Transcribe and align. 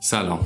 سلام. 0.00 0.40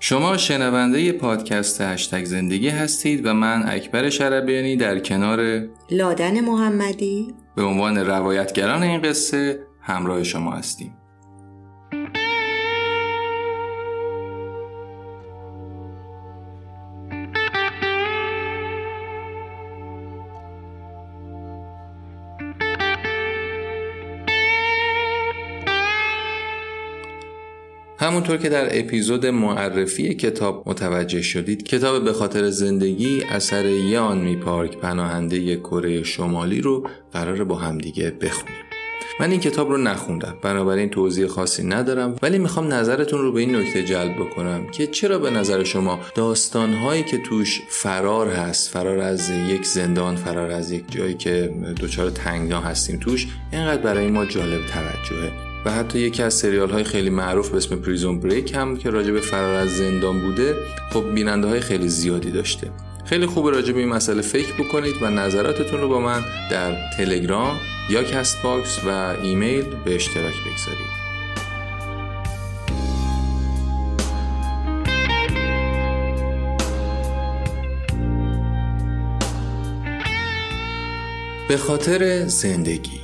شما 0.00 0.36
شنونده 0.36 1.12
پادکست 1.12 1.80
هشتگ 1.80 2.24
زندگی 2.24 2.68
هستید 2.68 3.26
و 3.26 3.32
من 3.32 3.62
اکبر 3.68 4.10
شربیانی 4.10 4.76
در 4.76 4.98
کنار 4.98 5.68
لادن 5.90 6.40
محمدی. 6.40 7.34
به 7.56 7.62
عنوان 7.62 7.98
روایتگران 7.98 8.82
این 8.82 9.02
قصه 9.02 9.58
همراه 9.80 10.22
شما 10.22 10.52
هستیم. 10.52 10.96
همونطور 28.14 28.36
که 28.36 28.48
در 28.48 28.78
اپیزود 28.78 29.26
معرفی 29.26 30.14
کتاب 30.14 30.68
متوجه 30.68 31.22
شدید 31.22 31.62
کتاب 31.62 32.04
به 32.04 32.12
خاطر 32.12 32.50
زندگی 32.50 33.22
اثر 33.22 33.66
یان 33.66 34.18
می 34.18 34.36
پارک 34.36 34.76
پناهنده 34.76 35.56
کره 35.56 36.02
شمالی 36.02 36.60
رو 36.60 36.88
قرار 37.12 37.44
با 37.44 37.54
همدیگه 37.54 38.10
بخونیم. 38.10 38.56
من 39.20 39.30
این 39.30 39.40
کتاب 39.40 39.68
رو 39.68 39.76
نخوندم 39.76 40.34
بنابراین 40.42 40.90
توضیح 40.90 41.26
خاصی 41.26 41.62
ندارم 41.66 42.16
ولی 42.22 42.38
می‌خوام 42.38 42.72
نظرتون 42.72 43.20
رو 43.20 43.32
به 43.32 43.40
این 43.40 43.56
نکته 43.56 43.84
جلب 43.84 44.16
بکنم 44.16 44.66
که 44.66 44.86
چرا 44.86 45.18
به 45.18 45.30
نظر 45.30 45.64
شما 45.64 46.00
داستانهایی 46.14 47.02
که 47.02 47.18
توش 47.18 47.62
فرار 47.68 48.28
هست 48.28 48.70
فرار 48.70 48.98
از 48.98 49.30
یک 49.30 49.66
زندان 49.66 50.16
فرار 50.16 50.50
از 50.50 50.70
یک 50.70 50.84
جایی 50.90 51.14
که 51.14 51.54
دچار 51.80 52.10
تنگنا 52.10 52.60
هستیم 52.60 52.98
توش 53.00 53.26
اینقدر 53.52 53.82
برای 53.82 54.06
ما 54.06 54.24
جالب 54.24 54.60
توجهه؟ 54.66 55.53
و 55.64 55.70
حتی 55.70 55.98
یکی 55.98 56.22
از 56.22 56.34
سریال 56.34 56.70
های 56.70 56.84
خیلی 56.84 57.10
معروف 57.10 57.48
به 57.48 57.56
اسم 57.56 57.76
Prison 57.76 58.20
Break 58.20 58.54
هم 58.54 58.76
که 58.76 58.90
راجع 58.90 59.12
به 59.12 59.20
فرار 59.20 59.54
از 59.54 59.76
زندان 59.76 60.20
بوده 60.20 60.54
خب 60.92 61.14
بیننده 61.14 61.48
های 61.48 61.60
خیلی 61.60 61.88
زیادی 61.88 62.30
داشته. 62.30 62.70
خیلی 63.04 63.26
خوب 63.26 63.48
راجع 63.48 63.72
به 63.72 63.80
این 63.80 63.88
مسئله 63.88 64.22
فکر 64.22 64.52
بکنید 64.62 65.02
و 65.02 65.10
نظراتتون 65.10 65.80
رو 65.80 65.88
با 65.88 66.00
من 66.00 66.24
در 66.50 66.90
تلگرام 66.96 67.56
یا 67.90 68.02
کست 68.02 68.42
باکس 68.42 68.78
و 68.86 68.88
ایمیل 69.22 69.64
به 69.84 69.94
اشتراک 69.94 70.34
بگذارید. 70.34 71.04
به 81.48 81.56
خاطر 81.56 82.26
زندگی. 82.26 83.00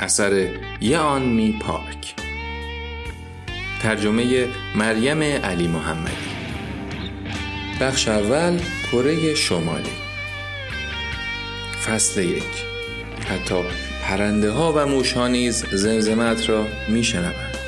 اثر 0.00 0.48
یان 0.82 1.22
می 1.22 1.52
پارک 1.60 2.14
ترجمه 3.82 4.48
مریم 4.74 5.22
علی 5.22 5.68
محمدی. 5.68 6.12
بخش 7.80 8.08
اول 8.08 8.60
کره 8.92 9.34
شمالی. 9.34 9.90
فصل 11.86 12.22
یک. 12.24 12.42
حتی 13.28 13.54
پرنده 14.02 14.50
ها 14.50 14.72
و 14.76 14.86
موش 14.86 15.12
ها 15.12 15.28
نیز 15.28 15.64
زمزمت 15.72 16.48
را 16.48 16.66
می 16.88 17.04
شنوند. 17.04 17.61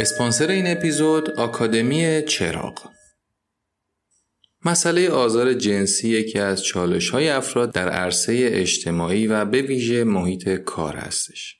اسپانسر 0.00 0.50
این 0.50 0.66
اپیزود 0.66 1.30
آکادمی 1.30 2.22
چراغ 2.22 2.90
مسئله 4.64 5.10
آزار 5.10 5.54
جنسی 5.54 6.08
یکی 6.08 6.38
از 6.38 6.64
چالش 6.64 7.10
های 7.10 7.28
افراد 7.28 7.72
در 7.72 7.88
عرصه 7.88 8.48
اجتماعی 8.52 9.26
و 9.26 9.44
به 9.44 9.62
ویژه 9.62 10.04
محیط 10.04 10.48
کار 10.48 10.96
هستش. 10.96 11.56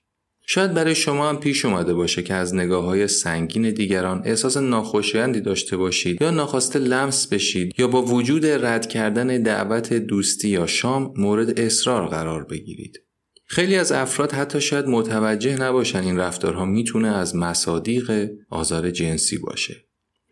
شاید 0.46 0.74
برای 0.74 0.94
شما 0.94 1.28
هم 1.28 1.40
پیش 1.40 1.64
اومده 1.64 1.94
باشه 1.94 2.22
که 2.22 2.34
از 2.34 2.54
نگاه 2.54 2.84
های 2.84 3.08
سنگین 3.08 3.70
دیگران 3.70 4.22
احساس 4.24 4.56
ناخوشایندی 4.56 5.40
داشته 5.40 5.76
باشید 5.76 6.22
یا 6.22 6.30
ناخواسته 6.30 6.78
لمس 6.78 7.26
بشید 7.26 7.74
یا 7.78 7.88
با 7.88 8.02
وجود 8.02 8.46
رد 8.46 8.88
کردن 8.88 9.42
دعوت 9.42 9.92
دوستی 9.92 10.48
یا 10.48 10.66
شام 10.66 11.14
مورد 11.16 11.60
اصرار 11.60 12.08
قرار 12.08 12.44
بگیرید. 12.44 13.09
خیلی 13.52 13.76
از 13.76 13.92
افراد 13.92 14.32
حتی 14.32 14.60
شاید 14.60 14.86
متوجه 14.86 15.56
نباشن 15.56 15.98
این 15.98 16.18
رفتارها 16.18 16.64
می‌تونه 16.64 17.08
از 17.08 17.36
مصادیق 17.36 18.30
آزار 18.50 18.90
جنسی 18.90 19.38
باشه. 19.38 19.76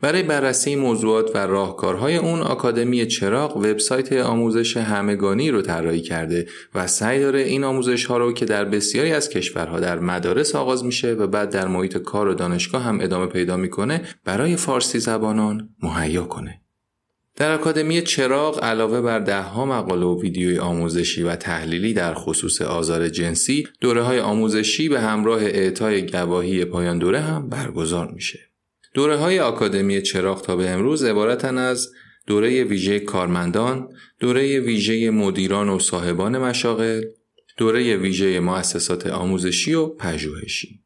برای 0.00 0.22
بررسی 0.22 0.76
موضوعات 0.76 1.30
و 1.34 1.38
راهکارهای 1.38 2.16
اون 2.16 2.40
آکادمی 2.40 3.06
چراغ 3.06 3.56
وبسایت 3.56 4.12
آموزش 4.12 4.76
همگانی 4.76 5.50
رو 5.50 5.62
طراحی 5.62 6.00
کرده 6.00 6.46
و 6.74 6.86
سعی 6.86 7.20
داره 7.20 7.40
این 7.40 7.64
آموزش 7.64 8.04
ها 8.04 8.18
رو 8.18 8.32
که 8.32 8.44
در 8.44 8.64
بسیاری 8.64 9.12
از 9.12 9.28
کشورها 9.28 9.80
در 9.80 9.98
مدارس 9.98 10.54
آغاز 10.54 10.84
میشه 10.84 11.12
و 11.12 11.26
بعد 11.26 11.50
در 11.50 11.66
محیط 11.66 11.96
کار 11.96 12.28
و 12.28 12.34
دانشگاه 12.34 12.82
هم 12.82 13.00
ادامه 13.00 13.26
پیدا 13.26 13.56
می‌کنه 13.56 14.02
برای 14.24 14.56
فارسی 14.56 14.98
زبانان 14.98 15.68
مهیا 15.82 16.24
کنه. 16.24 16.60
در 17.38 17.54
آکادمی 17.54 18.02
چراغ 18.02 18.64
علاوه 18.64 19.00
بر 19.00 19.18
دهها 19.18 19.66
مقاله 19.66 20.06
و 20.06 20.20
ویدیوی 20.20 20.58
آموزشی 20.58 21.22
و 21.22 21.36
تحلیلی 21.36 21.92
در 21.92 22.14
خصوص 22.14 22.62
آزار 22.62 23.08
جنسی، 23.08 23.68
دوره 23.80 24.02
های 24.02 24.20
آموزشی 24.20 24.88
به 24.88 25.00
همراه 25.00 25.42
اعطای 25.42 26.06
گواهی 26.06 26.64
پایان 26.64 26.98
دوره 26.98 27.20
هم 27.20 27.48
برگزار 27.48 28.10
میشه. 28.10 28.38
دوره 28.94 29.16
های 29.16 29.40
آکادمی 29.40 30.02
چراغ 30.02 30.42
تا 30.42 30.56
به 30.56 30.70
امروز 30.70 31.04
عبارتن 31.04 31.58
از 31.58 31.88
دوره 32.26 32.64
ویژه 32.64 33.00
کارمندان، 33.00 33.88
دوره 34.20 34.60
ویژه 34.60 35.10
مدیران 35.10 35.68
و 35.68 35.78
صاحبان 35.78 36.38
مشاغل، 36.38 37.02
دوره 37.56 37.96
ویژه 37.96 38.40
مؤسسات 38.40 39.06
آموزشی 39.06 39.74
و 39.74 39.86
پژوهشی. 39.86 40.80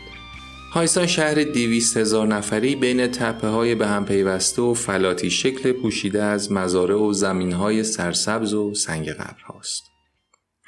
هایسان 0.74 1.08
شهر 1.08 1.44
دیویست 1.44 1.98
هزار 1.98 2.28
نفری 2.28 2.76
بین 2.76 3.08
تپه 3.08 3.48
های 3.48 3.76
به 3.76 3.88
هم 3.88 4.06
پیوسته 4.06 4.62
و 4.62 4.74
فلاتی 4.74 5.30
شکل 5.30 5.72
پوشیده 5.72 6.24
از 6.24 6.52
مزارع 6.52 6.96
و 6.96 7.14
زمین 7.14 7.52
های 7.52 7.84
سرسبز 7.84 8.54
و 8.54 8.74
سنگ 8.74 9.10
قبر 9.10 9.42
هاست. 9.46 9.97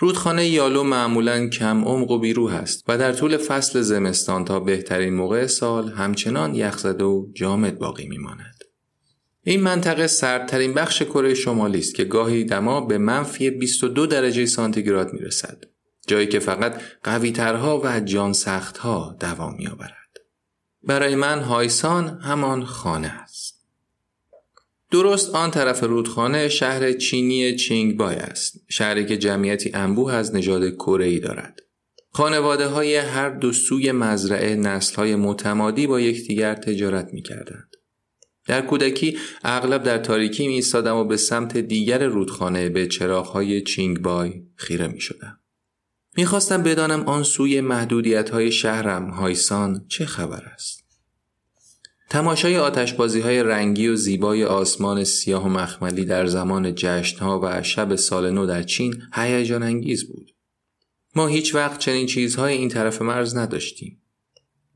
رودخانه 0.01 0.47
یالو 0.47 0.83
معمولا 0.83 1.47
کم 1.47 1.83
عمق 1.85 2.11
و 2.11 2.19
بیروح 2.19 2.55
است 2.55 2.83
و 2.87 2.97
در 2.97 3.13
طول 3.13 3.37
فصل 3.37 3.81
زمستان 3.81 4.45
تا 4.45 4.59
بهترین 4.59 5.13
موقع 5.13 5.47
سال 5.47 5.89
همچنان 5.89 6.55
یخزده 6.55 7.03
و 7.03 7.25
جامد 7.33 7.79
باقی 7.79 8.07
میماند. 8.07 8.63
این 9.43 9.61
منطقه 9.61 10.07
سردترین 10.07 10.73
بخش 10.73 11.01
کره 11.01 11.33
شمالی 11.33 11.79
است 11.79 11.95
که 11.95 12.03
گاهی 12.03 12.43
دما 12.43 12.81
به 12.81 12.97
منفی 12.97 13.49
22 13.49 14.05
درجه 14.05 14.45
سانتیگراد 14.45 15.13
می 15.13 15.19
رسد. 15.19 15.63
جایی 16.07 16.27
که 16.27 16.39
فقط 16.39 16.81
قویترها 17.03 17.81
و 17.83 17.99
جان 17.99 18.33
سختها 18.33 19.17
دوام 19.19 19.55
می 19.57 19.67
آورد. 19.67 20.17
برای 20.83 21.15
من 21.15 21.39
هایسان 21.39 22.19
همان 22.21 22.65
خانه 22.65 23.07
است. 23.07 23.28
درست 24.91 25.35
آن 25.35 25.51
طرف 25.51 25.83
رودخانه 25.83 26.49
شهر 26.49 26.91
چینی 26.91 27.55
چینگبای 27.55 28.15
است 28.15 28.63
شهری 28.69 29.05
که 29.05 29.17
جمعیتی 29.17 29.71
انبوه 29.73 30.13
از 30.13 30.35
نژاد 30.35 30.69
کره 30.75 31.19
دارد 31.19 31.59
خانواده 32.11 32.67
های 32.67 32.95
هر 32.95 33.29
دو 33.29 33.51
سوی 33.51 33.91
مزرعه 33.91 34.55
نسل 34.55 34.95
های 34.95 35.15
متمادی 35.15 35.87
با 35.87 35.99
یکدیگر 35.99 36.55
تجارت 36.55 37.13
می 37.13 37.21
کردند. 37.21 37.69
در 38.47 38.61
کودکی 38.61 39.17
اغلب 39.43 39.83
در 39.83 39.97
تاریکی 39.97 40.47
می 40.47 40.53
ایستادم 40.53 40.95
و 40.95 41.03
به 41.03 41.17
سمت 41.17 41.57
دیگر 41.57 42.07
رودخانه 42.07 42.69
به 42.69 42.87
چراغهای 42.87 43.61
چینگ 43.61 43.99
بای 43.99 44.43
خیره 44.55 44.87
می 44.87 45.01
شدم. 45.01 45.39
می‌خواستم 46.17 46.63
بدانم 46.63 47.01
آن 47.01 47.23
سوی 47.23 47.61
محدودیت 47.61 48.29
های 48.29 48.51
شهرم 48.51 49.09
هایسان 49.09 49.85
چه 49.87 50.05
خبر 50.05 50.43
است. 50.53 50.78
تماشای 52.09 52.57
آتشبازی 52.57 53.19
های 53.19 53.43
رنگی 53.43 53.87
و 53.87 53.95
زیبای 53.95 54.45
آسمان 54.45 55.03
سیاه 55.03 55.45
و 55.45 55.49
مخملی 55.49 56.05
در 56.05 56.25
زمان 56.25 56.75
جشن 56.75 57.19
ها 57.19 57.39
و 57.43 57.63
شب 57.63 57.95
سال 57.95 58.31
نو 58.31 58.45
در 58.45 58.63
چین 58.63 59.01
هیجان 59.13 59.63
انگیز 59.63 60.07
بود. 60.07 60.31
ما 61.15 61.27
هیچ 61.27 61.55
وقت 61.55 61.79
چنین 61.79 62.05
چیزهای 62.05 62.53
این 62.53 62.69
طرف 62.69 63.01
مرز 63.01 63.37
نداشتیم. 63.37 64.01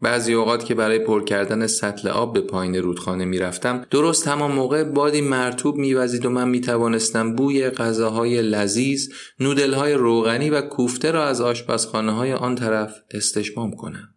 بعضی 0.02 0.34
اوقات 0.34 0.66
که 0.66 0.76
برای 0.76 1.00
پر 1.00 1.24
کردن 1.24 1.68
سطل 1.68 2.08
آب 2.08 2.34
به 2.34 2.42
پایین 2.42 2.76
رودخانه 2.76 3.26
می‌رفتم 3.26 3.86
درست 3.92 4.28
همان 4.28 4.52
موقع 4.52 4.84
بادی 4.84 5.22
مرتوب 5.22 5.76
میوزید 5.76 6.26
و 6.26 6.30
من 6.30 6.50
می‌توانستم 6.50 7.36
بوی 7.36 7.70
غذاهای 7.70 8.42
لذیذ 8.42 9.10
نودلهای 9.40 9.94
روغنی 9.94 10.50
و 10.50 10.62
کوفته 10.62 11.12
را 11.12 11.26
از 11.26 11.42
آشپزخانه 11.42 12.12
های 12.12 12.34
آن 12.34 12.56
طرف 12.56 12.96
استشمام 13.12 13.72
کنم 13.72 14.13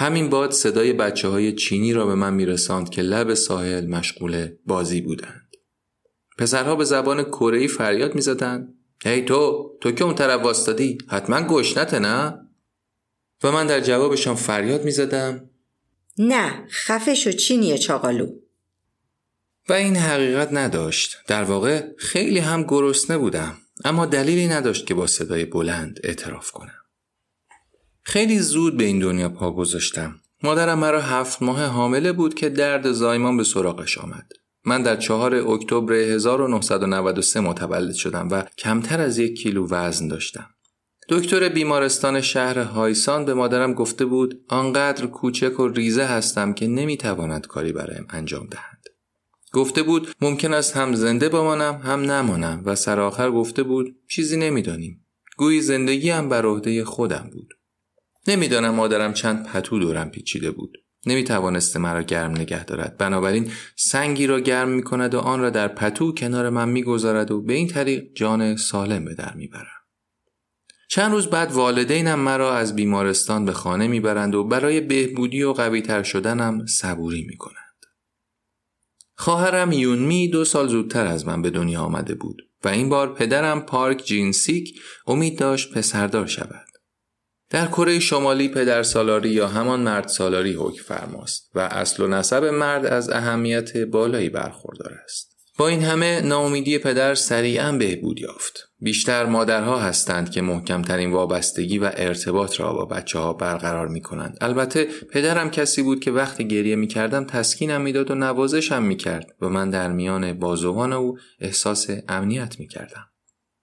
همین 0.00 0.30
باد 0.30 0.50
صدای 0.50 0.92
بچه 0.92 1.28
های 1.28 1.52
چینی 1.52 1.92
را 1.92 2.06
به 2.06 2.14
من 2.14 2.34
میرساند 2.34 2.90
که 2.90 3.02
لب 3.02 3.34
ساحل 3.34 3.86
مشغول 3.86 4.48
بازی 4.66 5.00
بودند. 5.00 5.56
پسرها 6.38 6.76
به 6.76 6.84
زبان 6.84 7.24
کره 7.24 7.66
فریاد 7.66 8.14
می‌زدند. 8.14 8.74
هی 9.04 9.22
تو 9.22 9.70
تو 9.80 9.92
که 9.92 10.04
اون 10.04 10.14
طرف 10.14 10.42
واستادی 10.42 10.98
حتما 11.08 11.42
گشنته 11.42 11.98
نه؟ 11.98 12.38
و 13.42 13.52
من 13.52 13.66
در 13.66 13.80
جوابشان 13.80 14.34
فریاد 14.34 14.84
می 14.84 14.90
زدم 14.90 15.50
نه 16.18 16.66
خفه 16.70 17.14
شو 17.14 17.32
چینیه 17.32 17.78
چاقالو. 17.78 18.26
و 19.68 19.72
این 19.72 19.96
حقیقت 19.96 20.48
نداشت. 20.52 21.16
در 21.26 21.44
واقع 21.44 21.88
خیلی 21.98 22.38
هم 22.38 22.62
گرسنه 22.62 23.18
بودم 23.18 23.56
اما 23.84 24.06
دلیلی 24.06 24.48
نداشت 24.48 24.86
که 24.86 24.94
با 24.94 25.06
صدای 25.06 25.44
بلند 25.44 26.00
اعتراف 26.04 26.50
کنم. 26.50 26.79
خیلی 28.10 28.38
زود 28.38 28.76
به 28.76 28.84
این 28.84 28.98
دنیا 28.98 29.28
پا 29.28 29.52
گذاشتم 29.52 30.14
مادرم 30.42 30.78
مرا 30.78 31.00
هفت 31.00 31.42
ماه 31.42 31.64
حامله 31.64 32.12
بود 32.12 32.34
که 32.34 32.48
درد 32.48 32.92
زایمان 32.92 33.36
به 33.36 33.44
سراغش 33.44 33.98
آمد 33.98 34.32
من 34.64 34.82
در 34.82 34.96
چهار 34.96 35.34
اکتبر 35.34 35.92
1993 35.92 37.40
متولد 37.40 37.94
شدم 37.94 38.28
و 38.30 38.44
کمتر 38.58 39.00
از 39.00 39.18
یک 39.18 39.42
کیلو 39.42 39.66
وزن 39.68 40.08
داشتم 40.08 40.46
دکتر 41.08 41.48
بیمارستان 41.48 42.20
شهر 42.20 42.58
هایسان 42.58 43.24
به 43.24 43.34
مادرم 43.34 43.74
گفته 43.74 44.04
بود 44.04 44.44
آنقدر 44.48 45.06
کوچک 45.06 45.60
و 45.60 45.68
ریزه 45.68 46.04
هستم 46.04 46.52
که 46.52 46.66
نمی‌تواند 46.66 47.46
کاری 47.46 47.72
برایم 47.72 48.06
انجام 48.10 48.46
دهند. 48.46 48.84
گفته 49.52 49.82
بود 49.82 50.08
ممکن 50.20 50.54
است 50.54 50.76
هم 50.76 50.94
زنده 50.94 51.28
بمانم 51.28 51.74
هم 51.84 52.10
نمانم 52.10 52.62
و 52.64 52.74
سرآخر 52.74 53.30
گفته 53.30 53.62
بود 53.62 53.96
چیزی 54.08 54.36
نمی‌دانیم. 54.36 55.06
گویی 55.36 55.60
زندگی 55.60 56.10
هم 56.10 56.28
بر 56.28 56.46
عهده 56.46 56.84
خودم 56.84 57.30
بود. 57.32 57.59
نمی‌دانم 58.26 58.74
مادرم 58.74 59.12
چند 59.12 59.46
پتو 59.46 59.78
دورم 59.78 60.10
پیچیده 60.10 60.50
بود. 60.50 60.78
نمی 61.06 61.24
توانسته 61.24 61.78
مرا 61.78 62.02
گرم 62.02 62.30
نگه 62.30 62.64
دارد 62.64 62.96
بنابراین 62.96 63.52
سنگی 63.76 64.26
را 64.26 64.40
گرم 64.40 64.68
می 64.68 64.82
کند 64.82 65.14
و 65.14 65.18
آن 65.18 65.40
را 65.40 65.50
در 65.50 65.68
پتو 65.68 66.14
کنار 66.14 66.50
من 66.50 66.68
می‌گذارد 66.68 67.30
و 67.30 67.42
به 67.42 67.52
این 67.52 67.68
طریق 67.68 68.04
جان 68.14 68.56
سالم 68.56 69.04
به 69.04 69.14
در 69.14 69.34
می‌برم 69.34 69.80
چند 70.88 71.12
روز 71.12 71.26
بعد 71.26 71.52
والدینم 71.52 72.18
مرا 72.18 72.56
از 72.56 72.76
بیمارستان 72.76 73.44
به 73.44 73.52
خانه 73.52 73.88
می‌برند 73.88 74.34
و 74.34 74.44
برای 74.44 74.80
بهبودی 74.80 75.42
و 75.42 75.52
قویتر 75.52 76.02
شدنم 76.02 76.66
صبوری 76.66 77.24
می‌کنند. 77.28 77.56
خواهرم 79.14 79.72
یونمی 79.72 80.28
دو 80.28 80.44
سال 80.44 80.68
زودتر 80.68 81.06
از 81.06 81.26
من 81.26 81.42
به 81.42 81.50
دنیا 81.50 81.80
آمده 81.80 82.14
بود 82.14 82.42
و 82.64 82.68
این 82.68 82.88
بار 82.88 83.14
پدرم 83.14 83.60
پارک 83.60 84.04
جینسیک 84.04 84.80
امید 85.06 85.38
داشت 85.38 85.74
پسردار 85.74 86.26
شود. 86.26 86.69
در 87.50 87.66
کره 87.66 87.98
شمالی 87.98 88.48
پدر 88.48 88.82
سالاری 88.82 89.28
یا 89.28 89.48
همان 89.48 89.80
مرد 89.80 90.08
سالاری 90.08 90.52
حکم 90.52 90.82
فرماست 90.82 91.50
و 91.54 91.60
اصل 91.60 92.02
و 92.02 92.06
نسب 92.06 92.44
مرد 92.44 92.86
از 92.86 93.10
اهمیت 93.10 93.76
بالایی 93.76 94.28
برخوردار 94.28 94.92
است. 95.04 95.30
با 95.58 95.68
این 95.68 95.82
همه 95.82 96.20
ناامیدی 96.20 96.78
پدر 96.78 97.14
سریعا 97.14 97.72
بهبود 97.72 98.20
یافت. 98.20 98.68
بیشتر 98.78 99.26
مادرها 99.26 99.78
هستند 99.78 100.30
که 100.30 100.42
محکمترین 100.42 101.12
وابستگی 101.12 101.78
و 101.78 101.90
ارتباط 101.94 102.60
را 102.60 102.72
با 102.72 102.84
بچه 102.84 103.18
ها 103.18 103.32
برقرار 103.32 103.88
می 103.88 104.00
کنند. 104.00 104.38
البته 104.40 104.88
پدرم 105.12 105.50
کسی 105.50 105.82
بود 105.82 106.00
که 106.00 106.10
وقتی 106.10 106.48
گریه 106.48 106.76
می 106.76 106.86
کردم 106.86 107.24
تسکینم 107.24 107.80
می‌داد 107.80 108.10
و 108.10 108.14
نوازشم 108.14 108.82
می 108.82 108.96
کرد 108.96 109.26
و 109.40 109.48
من 109.48 109.70
در 109.70 109.92
میان 109.92 110.32
بازوان 110.32 110.92
او 110.92 111.18
احساس 111.40 111.86
امنیت 112.08 112.56
می 112.58 112.68
کردم. 112.68 113.09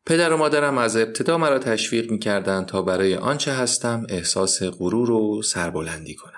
پدر 0.08 0.34
و 0.34 0.38
مادرم 0.38 0.78
از 0.78 0.96
ابتدا 0.96 1.38
مرا 1.38 1.60
تشویق 1.60 2.12
می 2.12 2.20
کردند 2.20 2.66
تا 2.66 2.82
برای 2.82 3.16
آنچه 3.16 3.52
هستم 3.52 4.06
احساس 4.10 4.64
غرور 4.64 5.12
و 5.12 5.42
سربلندی 5.42 6.16
کنم. 6.16 6.34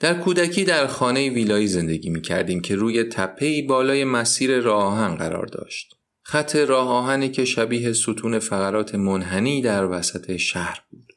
در 0.00 0.14
کودکی 0.14 0.64
در 0.64 0.86
خانه 0.86 1.30
ویلایی 1.30 1.66
زندگی 1.66 2.10
می 2.10 2.20
کردیم 2.20 2.60
که 2.60 2.76
روی 2.76 3.04
تپهی 3.04 3.62
بالای 3.62 4.04
مسیر 4.04 4.60
راه 4.60 5.16
قرار 5.16 5.46
داشت. 5.46 5.94
خط 6.22 6.56
راه 6.56 7.28
که 7.28 7.44
شبیه 7.44 7.92
ستون 7.92 8.38
فقرات 8.38 8.94
منحنی 8.94 9.62
در 9.62 9.86
وسط 9.86 10.36
شهر 10.36 10.82
بود. 10.90 11.12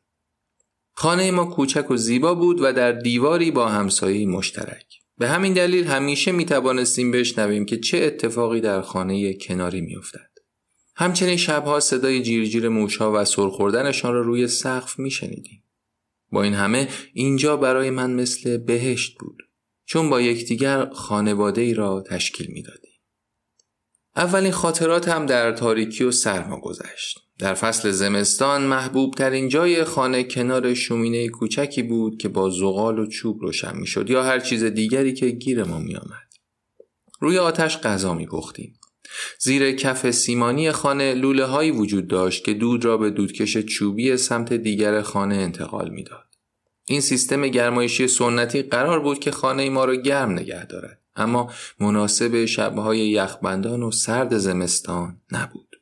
خانه 0.94 1.32
ما 1.32 1.46
کوچک 1.46 1.92
و 1.92 1.98
زیبا 1.98 2.36
بود 2.36 2.62
و 2.62 2.74
در 2.74 2.92
دیواری 2.92 3.52
با 3.52 3.70
همسایه 3.70 4.28
مشترک. 4.28 4.86
به 5.18 5.28
همین 5.28 5.54
دلیل 5.54 5.84
همیشه 5.84 6.32
می 6.32 6.46
توانستیم 6.46 7.12
بشنویم 7.12 7.66
که 7.66 7.78
چه 7.78 7.98
اتفاقی 7.98 8.62
در 8.62 8.82
خانه 8.82 9.34
کناری 9.34 9.82
می 9.82 9.96
افتد. 9.96 10.33
همچنین 10.96 11.38
شبها 11.38 11.80
صدای 11.80 12.22
جیرجیر 12.22 12.70
موشها 12.70 13.12
و 13.16 13.26
سرخوردنشان 13.26 14.14
را 14.14 14.22
روی 14.22 14.48
سقف 14.48 15.00
می 15.00 15.12
شنیدیم. 15.12 15.64
با 16.32 16.44
این 16.44 16.54
همه 16.54 16.88
اینجا 17.14 17.58
برای 17.58 17.90
من 17.90 18.12
مثل 18.12 18.58
بهشت 18.58 19.18
بود 19.20 19.38
چون 19.86 20.10
با 20.10 20.22
یکدیگر 20.22 20.90
خانواده 20.90 21.62
ای 21.62 21.74
را 21.74 22.04
تشکیل 22.10 22.48
می‌دادیم. 22.52 22.92
اولین 24.16 24.52
خاطرات 24.52 25.10
هم 25.10 25.26
در 25.26 25.52
تاریکی 25.52 26.04
و 26.04 26.12
سرما 26.12 26.60
گذشت. 26.60 27.20
در 27.40 27.54
فصل 27.54 27.92
زمستان 27.92 28.62
محبوب 28.62 29.14
ترین 29.14 29.50
جای 29.50 29.84
خانه 29.84 30.24
کنار 30.24 30.74
شومینه 30.74 31.30
کوچکی 31.30 31.84
بود 31.84 32.18
که 32.18 32.30
با 32.30 32.50
زغال 32.50 33.00
و 33.00 33.06
چوب 33.06 33.42
روشن 33.42 33.78
می 33.78 33.88
شد 33.88 34.10
یا 34.10 34.24
هر 34.24 34.40
چیز 34.40 34.64
دیگری 34.64 35.14
که 35.14 35.30
گیر 35.30 35.64
ما 35.64 35.80
می 35.80 35.96
آمد. 35.96 36.34
روی 37.20 37.38
آتش 37.38 37.78
غذا 37.78 38.14
می 38.14 38.26
پختیم. 38.26 38.80
زیر 39.40 39.72
کف 39.72 40.12
سیمانی 40.12 40.72
خانه 40.72 41.14
لوله 41.14 41.46
هایی 41.46 41.72
وجود 41.72 42.08
داشت 42.08 42.46
که 42.46 42.54
دود 42.54 42.86
را 42.86 42.98
به 42.98 43.10
دودکش 43.10 43.58
چوبی 43.58 44.18
سمت 44.18 44.54
دیگر 44.54 45.02
خانه 45.02 45.36
انتقال 45.36 45.90
می‌داد. 45.90 46.26
این 46.86 47.02
سیستم 47.02 47.48
گرمایشی 47.48 48.08
سنتی 48.08 48.62
قرار 48.62 49.00
بود 49.00 49.20
که 49.20 49.32
خانه 49.32 49.70
ما 49.70 49.86
را 49.86 49.96
گرم 49.96 50.32
نگه 50.32 50.66
دارد 50.66 51.00
اما 51.16 51.52
مناسب 51.80 52.46
شبهای 52.46 53.10
یخبندان 53.10 53.84
و 53.84 53.92
سرد 53.92 54.38
زمستان 54.38 55.22
نبود. 55.32 55.76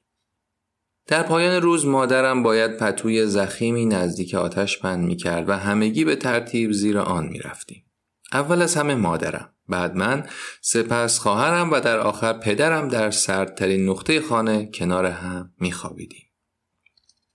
در 1.08 1.24
پایان 1.24 1.62
روز 1.62 1.86
مادرم 1.86 2.44
باید 2.44 2.78
پتوی 2.78 3.26
زخیمی 3.26 3.86
نزدیک 3.86 4.36
آتش 4.36 4.80
پند 4.80 5.06
می 5.06 5.16
کرد 5.16 5.50
و 5.50 5.58
همگی 5.58 6.06
به 6.06 6.16
ترتیب 6.16 6.72
زیر 6.72 6.98
آن 6.98 7.28
می 7.28 7.40
رفتیم. 7.40 7.84
اول 8.32 8.62
از 8.62 8.76
همه 8.76 8.96
مادرم 8.96 9.54
بعد 9.70 9.96
من 9.96 10.28
سپس 10.62 11.20
خواهرم 11.20 11.72
و 11.72 11.80
در 11.80 12.00
آخر 12.00 12.34
پدرم 12.34 12.88
در 12.88 13.12
سردترین 13.12 13.90
نقطه 13.90 14.22
خانه 14.22 14.70
کنار 14.74 15.06
هم 15.06 15.54
می 15.60 15.72
خوابیدیم. 15.72 16.26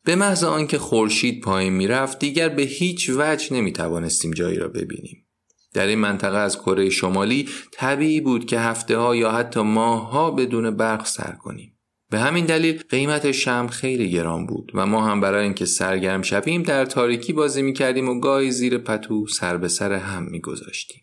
به 0.05 0.17
محض 0.17 0.45
آنکه 0.45 0.79
خورشید 0.79 1.43
پایین 1.43 1.73
می‌رفت 1.73 2.19
دیگر 2.19 2.49
به 2.49 2.63
هیچ 2.63 3.11
وجه 3.11 3.57
نمی 3.57 3.73
توانستیم 3.73 4.31
جایی 4.31 4.59
را 4.59 4.69
ببینیم. 4.69 5.27
در 5.75 5.87
این 5.87 5.99
منطقه 5.99 6.37
از 6.37 6.59
کره 6.59 6.91
شمالی 6.91 7.49
طبیعی 7.73 8.21
بود 8.21 8.47
که 8.47 8.61
هفته 8.61 8.97
ها 8.97 9.17
یا 9.17 9.33
حتی 9.33 9.61
ماه 9.61 10.11
ها 10.11 10.31
بدون 10.31 10.71
برق 10.77 11.07
سر 11.07 11.33
کنیم. 11.33 11.76
به 12.11 12.19
همین 12.19 12.47
دلیل 12.47 12.83
قیمت 12.89 13.33
شم 13.33 13.67
خیلی 13.67 14.11
گران 14.11 14.47
بود 14.47 14.73
و 14.75 14.87
ما 14.87 15.07
هم 15.07 15.21
برای 15.21 15.45
اینکه 15.45 15.65
سرگرم 15.65 16.23
شویم 16.23 16.63
در 16.63 16.85
تاریکی 16.85 17.33
بازی 17.33 17.63
می 17.63 17.73
کردیم 17.73 18.09
و 18.09 18.21
گاهی 18.21 18.51
زیر 18.51 18.79
پتو 18.79 19.27
سر 19.27 19.57
به 19.57 19.69
سر 19.69 19.93
هم 19.93 20.23
می 20.23 20.41
گذاشتیم. 20.41 21.01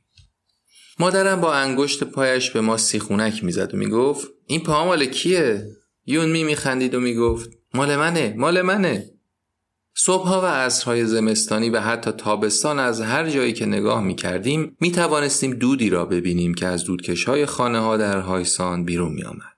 مادرم 0.99 1.41
با 1.41 1.53
انگشت 1.53 2.03
پایش 2.03 2.51
به 2.51 2.61
ما 2.61 2.77
سیخونک 2.77 3.43
می‌زد 3.43 3.73
و 3.73 3.77
می‌گفت 3.77 4.27
این 4.47 4.63
پا 4.63 4.85
مال 4.85 5.05
کیه 5.05 5.67
یون 6.05 6.31
می 6.31 6.43
میخندید 6.43 6.95
و 6.95 6.99
می‌گفت 6.99 7.49
مال 7.73 7.95
منه 7.95 8.35
مال 8.37 8.61
منه 8.61 9.09
صبحها 9.95 10.41
و 10.41 10.45
عصرهای 10.45 11.05
زمستانی 11.05 11.69
و 11.69 11.79
حتی 11.79 12.11
تابستان 12.11 12.79
از 12.79 13.01
هر 13.01 13.29
جایی 13.29 13.53
که 13.53 13.65
نگاه 13.65 14.03
می 14.03 14.15
کردیم 14.15 14.77
می 14.79 14.91
توانستیم 14.91 15.53
دودی 15.53 15.89
را 15.89 16.05
ببینیم 16.05 16.53
که 16.53 16.67
از 16.67 16.83
دودکش 16.83 17.23
های 17.23 17.45
خانه 17.45 17.79
ها 17.79 17.97
در 17.97 18.19
هایسان 18.19 18.85
بیرون 18.85 19.13
می 19.13 19.23
آمد. 19.23 19.52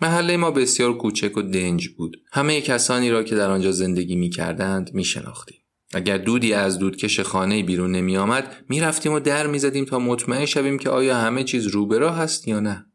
محله 0.00 0.36
ما 0.36 0.50
بسیار 0.50 0.98
کوچک 0.98 1.36
و 1.36 1.42
دنج 1.42 1.88
بود. 1.88 2.16
همه 2.32 2.60
کسانی 2.60 3.10
را 3.10 3.22
که 3.22 3.34
در 3.34 3.50
آنجا 3.50 3.72
زندگی 3.72 4.16
می 4.16 4.30
کردند 4.30 4.94
می 4.94 5.04
شناختیم. 5.04 5.58
اگر 5.94 6.18
دودی 6.18 6.52
از 6.52 6.78
دودکش 6.78 7.20
خانه 7.20 7.62
بیرون 7.62 7.92
نمی 7.92 8.16
آمد 8.16 8.64
می 8.68 8.80
رفتیم 8.80 9.12
و 9.12 9.20
در 9.20 9.46
می 9.46 9.58
زدیم 9.58 9.84
تا 9.84 9.98
مطمئن 9.98 10.46
شویم 10.46 10.78
که 10.78 10.90
آیا 10.90 11.16
همه 11.16 11.44
چیز 11.44 11.66
رو 11.66 11.86
به 11.86 11.98
راه 11.98 12.20
است 12.20 12.48
یا 12.48 12.60
نه. 12.60 12.86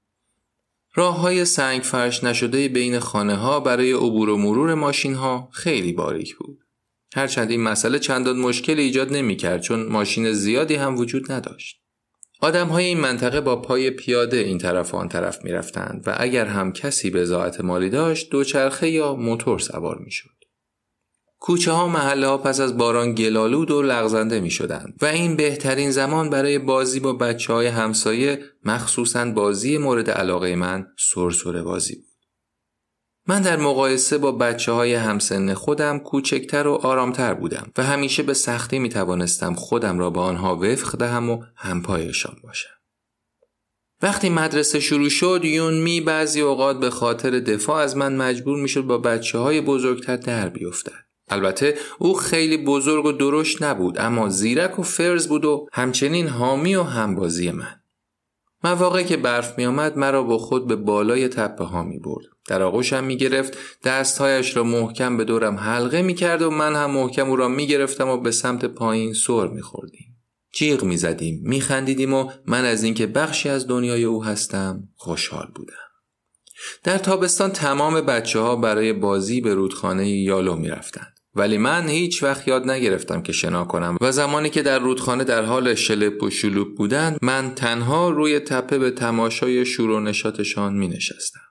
راه 0.95 1.19
های 1.19 1.45
سنگ 1.45 1.81
فرش 1.81 2.23
نشده 2.23 2.67
بین 2.67 2.99
خانه 2.99 3.35
ها 3.35 3.59
برای 3.59 3.91
عبور 3.91 4.29
و 4.29 4.37
مرور 4.37 4.73
ماشین 4.73 5.13
ها 5.13 5.49
خیلی 5.51 5.93
باریک 5.93 6.35
بود. 6.35 6.59
هرچند 7.15 7.51
این 7.51 7.61
مسئله 7.61 7.99
چندان 7.99 8.39
مشکل 8.39 8.79
ایجاد 8.79 9.13
نمی 9.13 9.35
کرد 9.35 9.61
چون 9.61 9.87
ماشین 9.87 10.31
زیادی 10.31 10.75
هم 10.75 10.97
وجود 10.97 11.31
نداشت. 11.31 11.80
آدم 12.41 12.67
های 12.67 12.85
این 12.85 12.99
منطقه 12.99 13.41
با 13.41 13.61
پای 13.61 13.89
پیاده 13.89 14.37
این 14.37 14.57
طرف 14.57 14.93
و 14.93 14.97
آن 14.97 15.07
طرف 15.07 15.43
می 15.43 15.51
رفتند 15.51 16.03
و 16.07 16.15
اگر 16.17 16.45
هم 16.45 16.73
کسی 16.73 17.09
به 17.09 17.25
ذات 17.25 17.61
مالی 17.61 17.89
داشت 17.89 18.29
دوچرخه 18.29 18.89
یا 18.89 19.15
موتور 19.15 19.59
سوار 19.59 19.97
می 19.97 20.11
شد. 20.11 20.29
کوچه 21.39 21.71
ها 21.71 21.87
محله 21.87 22.27
ها 22.27 22.37
پس 22.37 22.59
از 22.59 22.77
باران 22.77 23.15
گلالود 23.15 23.71
و 23.71 23.81
لغزنده 23.81 24.39
می 24.39 24.49
شدند 24.49 24.93
و 25.01 25.05
این 25.05 25.35
بهترین 25.35 25.91
زمان 25.91 26.29
برای 26.29 26.59
بازی 26.59 26.99
با 26.99 27.13
بچه 27.13 27.53
های 27.53 27.67
همسایه 27.67 28.39
مخصوصا 28.65 29.25
بازی 29.25 29.77
مورد 29.77 30.09
علاقه 30.09 30.55
من 30.55 30.87
سرسره 30.97 31.61
بازی 31.61 31.95
بود. 31.95 32.10
من 33.27 33.41
در 33.41 33.57
مقایسه 33.57 34.17
با 34.17 34.31
بچه 34.31 34.71
های 34.71 34.93
همسن 34.93 35.53
خودم 35.53 35.99
کوچکتر 35.99 36.67
و 36.67 36.73
آرامتر 36.73 37.33
بودم 37.33 37.71
و 37.77 37.83
همیشه 37.83 38.23
به 38.23 38.33
سختی 38.33 38.79
می 38.79 38.89
توانستم 38.89 39.53
خودم 39.53 39.99
را 39.99 40.09
با 40.09 40.23
آنها 40.23 40.55
وفق 40.55 40.97
دهم 40.97 41.29
و 41.29 41.43
همپایشان 41.55 42.35
باشم. 42.43 42.69
وقتی 44.01 44.29
مدرسه 44.29 44.79
شروع 44.79 45.09
شد 45.09 45.41
یون 45.43 45.73
می 45.73 46.01
بعضی 46.01 46.41
اوقات 46.41 46.79
به 46.79 46.89
خاطر 46.89 47.39
دفاع 47.39 47.77
از 47.77 47.97
من 47.97 48.15
مجبور 48.15 48.61
می 48.61 48.69
شد 48.69 48.81
با 48.81 48.97
بچه 48.97 49.37
های 49.37 49.61
بزرگتر 49.61 50.15
در 50.15 50.49
بیفتد. 50.49 51.05
البته 51.29 51.77
او 51.99 52.13
خیلی 52.13 52.57
بزرگ 52.57 53.05
و 53.05 53.11
درشت 53.11 53.63
نبود 53.63 53.99
اما 53.99 54.29
زیرک 54.29 54.79
و 54.79 54.83
فرز 54.83 55.27
بود 55.27 55.45
و 55.45 55.67
همچنین 55.73 56.27
حامی 56.27 56.75
و 56.75 56.83
همبازی 56.83 57.51
من. 57.51 57.81
مواقع 58.63 59.03
که 59.03 59.17
برف 59.17 59.57
می 59.57 59.65
آمد 59.65 59.97
مرا 59.97 60.23
با 60.23 60.37
خود 60.37 60.67
به 60.67 60.75
بالای 60.75 61.27
تپه 61.27 61.63
ها 61.63 61.83
می 61.83 61.99
برد. 61.99 62.25
در 62.51 62.63
آغوشم 62.63 63.03
می 63.03 63.17
گرفت 63.17 63.57
دستهایش 63.83 64.57
را 64.57 64.63
محکم 64.63 65.17
به 65.17 65.23
دورم 65.23 65.57
حلقه 65.57 66.01
می 66.01 66.13
کرد 66.13 66.41
و 66.41 66.49
من 66.49 66.75
هم 66.75 66.91
محکم 66.91 67.29
او 67.29 67.35
را 67.35 67.47
می 67.47 67.67
گرفتم 67.67 68.09
و 68.09 68.17
به 68.17 68.31
سمت 68.31 68.65
پایین 68.65 69.13
سر 69.13 69.47
می 69.47 69.61
خوردیم. 69.61 70.17
جیغ 70.53 70.83
می 70.83 70.97
زدیم 70.97 71.41
می 71.43 71.61
خندیدیم 71.61 72.13
و 72.13 72.31
من 72.45 72.65
از 72.65 72.83
اینکه 72.83 73.07
بخشی 73.07 73.49
از 73.49 73.67
دنیای 73.67 74.03
او 74.03 74.23
هستم 74.23 74.89
خوشحال 74.95 75.47
بودم. 75.55 75.73
در 76.83 76.97
تابستان 76.97 77.51
تمام 77.51 78.01
بچه 78.01 78.39
ها 78.39 78.55
برای 78.55 78.93
بازی 78.93 79.41
به 79.41 79.53
رودخانه 79.53 80.09
یالو 80.09 80.55
می 80.55 80.69
رفتند. 80.69 81.13
ولی 81.35 81.57
من 81.57 81.89
هیچ 81.89 82.23
وقت 82.23 82.47
یاد 82.47 82.69
نگرفتم 82.69 83.21
که 83.21 83.31
شنا 83.31 83.65
کنم 83.65 83.97
و 84.01 84.11
زمانی 84.11 84.49
که 84.49 84.61
در 84.61 84.79
رودخانه 84.79 85.23
در 85.23 85.43
حال 85.43 85.75
شلپ 85.75 86.23
و 86.23 86.29
شلوب 86.29 86.75
بودند 86.75 87.17
من 87.21 87.55
تنها 87.55 88.09
روی 88.09 88.39
تپه 88.39 88.77
به 88.77 88.91
تماشای 88.91 89.65
شور 89.65 89.89
و 89.89 89.99
نشاتشان 89.99 90.73
می 90.73 90.87
نشستم. 90.87 91.50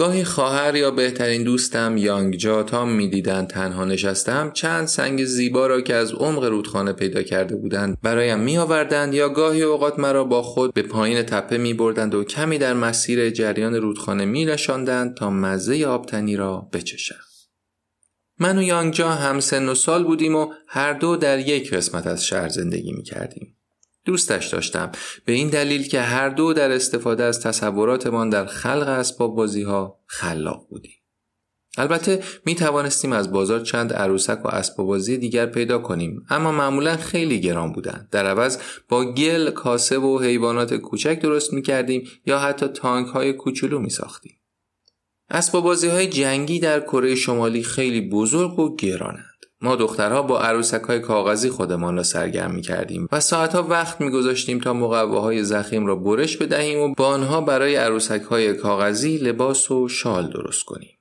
گاهی 0.00 0.24
خواهر 0.24 0.74
یا 0.76 0.90
بهترین 0.90 1.42
دوستم 1.42 1.96
یانگ 1.96 2.36
جا 2.36 2.62
تا 2.62 2.84
می‌دیدند 2.84 3.46
تنها 3.46 3.84
نشستم 3.84 4.50
چند 4.54 4.86
سنگ 4.86 5.24
زیبا 5.24 5.66
را 5.66 5.80
که 5.80 5.94
از 5.94 6.12
عمق 6.12 6.44
رودخانه 6.44 6.92
پیدا 6.92 7.22
کرده 7.22 7.56
بودند 7.56 7.98
برایم 8.02 8.38
می 8.38 8.58
آوردند 8.58 9.14
یا 9.14 9.28
گاهی 9.28 9.62
اوقات 9.62 9.98
مرا 9.98 10.24
با 10.24 10.42
خود 10.42 10.74
به 10.74 10.82
پایین 10.82 11.22
تپه 11.22 11.58
می 11.58 11.74
بردند 11.74 12.14
و 12.14 12.24
کمی 12.24 12.58
در 12.58 12.74
مسیر 12.74 13.30
جریان 13.30 13.74
رودخانه 13.74 14.24
می 14.24 14.56
تا 15.18 15.30
مزه 15.30 15.84
آبتنی 15.84 16.36
را 16.36 16.68
بچشم. 16.72 17.20
من 18.38 18.58
و 18.58 18.62
یانگجا 18.62 19.08
هم 19.08 19.40
سن 19.40 19.68
و 19.68 19.74
سال 19.74 20.04
بودیم 20.04 20.36
و 20.36 20.52
هر 20.68 20.92
دو 20.92 21.16
در 21.16 21.38
یک 21.38 21.74
قسمت 21.74 22.06
از 22.06 22.24
شهر 22.24 22.48
زندگی 22.48 22.92
می 22.92 23.02
کردیم. 23.02 23.59
دوستش 24.04 24.46
داشتم 24.46 24.92
به 25.24 25.32
این 25.32 25.48
دلیل 25.48 25.88
که 25.88 26.00
هر 26.00 26.28
دو 26.28 26.52
در 26.52 26.70
استفاده 26.70 27.24
از 27.24 27.40
تصوراتمان 27.40 28.30
در 28.30 28.46
خلق 28.46 28.88
اسباب 28.88 29.34
بازی 29.36 29.62
ها 29.62 29.98
خلاق 30.06 30.66
بودیم. 30.70 31.00
البته 31.78 32.22
می 32.46 32.54
توانستیم 32.54 33.12
از 33.12 33.32
بازار 33.32 33.60
چند 33.60 33.92
عروسک 33.92 34.44
و 34.44 34.48
اسباب 34.48 34.86
بازی 34.86 35.18
دیگر 35.18 35.46
پیدا 35.46 35.78
کنیم 35.78 36.26
اما 36.30 36.52
معمولا 36.52 36.96
خیلی 36.96 37.40
گران 37.40 37.72
بودند. 37.72 38.08
در 38.10 38.26
عوض 38.26 38.58
با 38.88 39.12
گل، 39.12 39.50
کاسه 39.50 39.98
و 39.98 40.18
حیوانات 40.18 40.74
کوچک 40.74 41.20
درست 41.20 41.52
می 41.52 41.62
کردیم 41.62 42.08
یا 42.26 42.38
حتی 42.38 42.68
تانک 42.68 43.08
های 43.08 43.32
کوچولو 43.32 43.78
می 43.78 43.90
ساختیم. 43.90 44.36
اسباب 45.30 45.64
بازی 45.64 45.88
های 45.88 46.06
جنگی 46.06 46.60
در 46.60 46.80
کره 46.80 47.14
شمالی 47.14 47.62
خیلی 47.62 48.08
بزرگ 48.08 48.58
و 48.58 48.76
گرانند. 48.76 49.29
ما 49.62 49.76
دخترها 49.76 50.22
با 50.22 50.40
عروسک 50.40 50.82
های 50.82 51.00
کاغذی 51.00 51.50
خودمان 51.50 51.96
را 51.96 52.02
سرگرم 52.02 52.50
می 52.50 52.62
کردیم 52.62 53.08
و 53.12 53.20
ساعتها 53.20 53.62
وقت 53.62 54.00
می 54.00 54.10
گذاشتیم 54.10 54.58
تا 54.58 54.72
مقواهای 54.72 55.44
زخیم 55.44 55.86
را 55.86 55.96
برش 55.96 56.36
بدهیم 56.36 56.78
و 56.78 56.94
با 56.94 57.06
آنها 57.06 57.40
برای 57.40 57.76
عروسک 57.76 58.22
های 58.22 58.54
کاغذی 58.54 59.18
لباس 59.18 59.70
و 59.70 59.88
شال 59.88 60.30
درست 60.30 60.64
کنیم. 60.64 60.98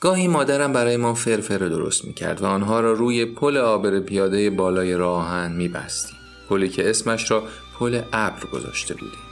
گاهی 0.00 0.28
مادرم 0.28 0.72
برای 0.72 0.96
ما 0.96 1.14
فرفره 1.14 1.68
درست 1.68 2.04
می 2.04 2.14
کرد 2.14 2.42
و 2.42 2.46
آنها 2.46 2.80
را 2.80 2.92
روی 2.92 3.24
پل 3.24 3.56
آبر 3.56 4.00
پیاده 4.00 4.50
بالای 4.50 4.94
راهن 4.94 5.52
می 5.52 5.68
بستیم. 5.68 6.16
پلی 6.48 6.68
که 6.68 6.90
اسمش 6.90 7.30
را 7.30 7.42
پل 7.78 8.02
ابر 8.12 8.46
گذاشته 8.52 8.94
بودیم. 8.94 9.29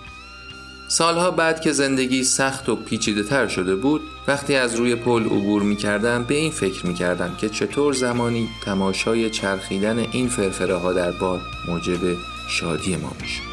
سالها 0.88 1.30
بعد 1.30 1.60
که 1.60 1.72
زندگی 1.72 2.24
سخت 2.24 2.68
و 2.68 2.76
پیچیده 2.76 3.22
تر 3.22 3.48
شده 3.48 3.76
بود 3.76 4.00
وقتی 4.28 4.54
از 4.54 4.74
روی 4.74 4.94
پل 4.94 5.24
عبور 5.24 5.62
می 5.62 5.76
کردم 5.76 6.24
به 6.24 6.34
این 6.34 6.50
فکر 6.50 6.86
می 6.86 6.94
کردم 6.94 7.34
که 7.40 7.48
چطور 7.48 7.92
زمانی 7.92 8.48
تماشای 8.64 9.30
چرخیدن 9.30 9.98
این 9.98 10.28
فرفره 10.28 10.76
ها 10.76 10.92
در 10.92 11.10
باد 11.10 11.40
موجب 11.68 12.16
شادی 12.48 12.96
ما 12.96 13.12
می 13.20 13.47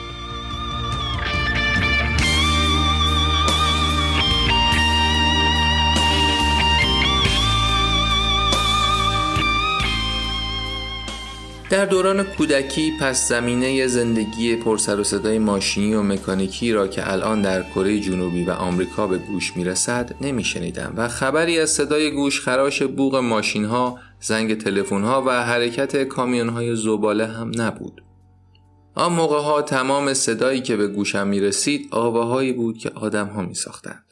در 11.75 11.85
دوران 11.85 12.23
کودکی 12.23 12.93
پس 12.99 13.29
زمینه 13.29 13.87
زندگی 13.87 14.55
پرسر 14.55 14.99
و 14.99 15.03
صدای 15.03 15.39
ماشینی 15.39 15.93
و 15.93 16.01
مکانیکی 16.01 16.71
را 16.71 16.87
که 16.87 17.11
الان 17.11 17.41
در 17.41 17.63
کره 17.63 17.99
جنوبی 17.99 18.43
و 18.43 18.51
آمریکا 18.51 19.07
به 19.07 19.17
گوش 19.17 19.57
می 19.57 19.63
رسد 19.63 20.15
نمی 20.21 20.43
شنیدم 20.43 20.93
و 20.97 21.07
خبری 21.07 21.59
از 21.59 21.69
صدای 21.69 22.11
گوش 22.11 22.41
خراش 22.41 22.83
بوق 22.83 23.15
ماشین 23.15 23.65
ها، 23.65 23.99
زنگ 24.19 24.57
تلفن 24.57 25.03
ها 25.03 25.23
و 25.27 25.43
حرکت 25.43 26.03
کامیون 26.03 26.49
های 26.49 26.75
زباله 26.75 27.27
هم 27.27 27.51
نبود. 27.57 28.01
آن 28.93 29.13
موقع 29.13 29.41
ها 29.41 29.61
تمام 29.61 30.13
صدایی 30.13 30.61
که 30.61 30.75
به 30.75 30.87
گوشم 30.87 31.27
می 31.27 31.39
رسید 31.39 31.87
آواهایی 31.91 32.53
بود 32.53 32.77
که 32.77 32.89
آدم 32.89 33.27
ها 33.27 33.41
می 33.41 33.55
ساختند. 33.55 34.05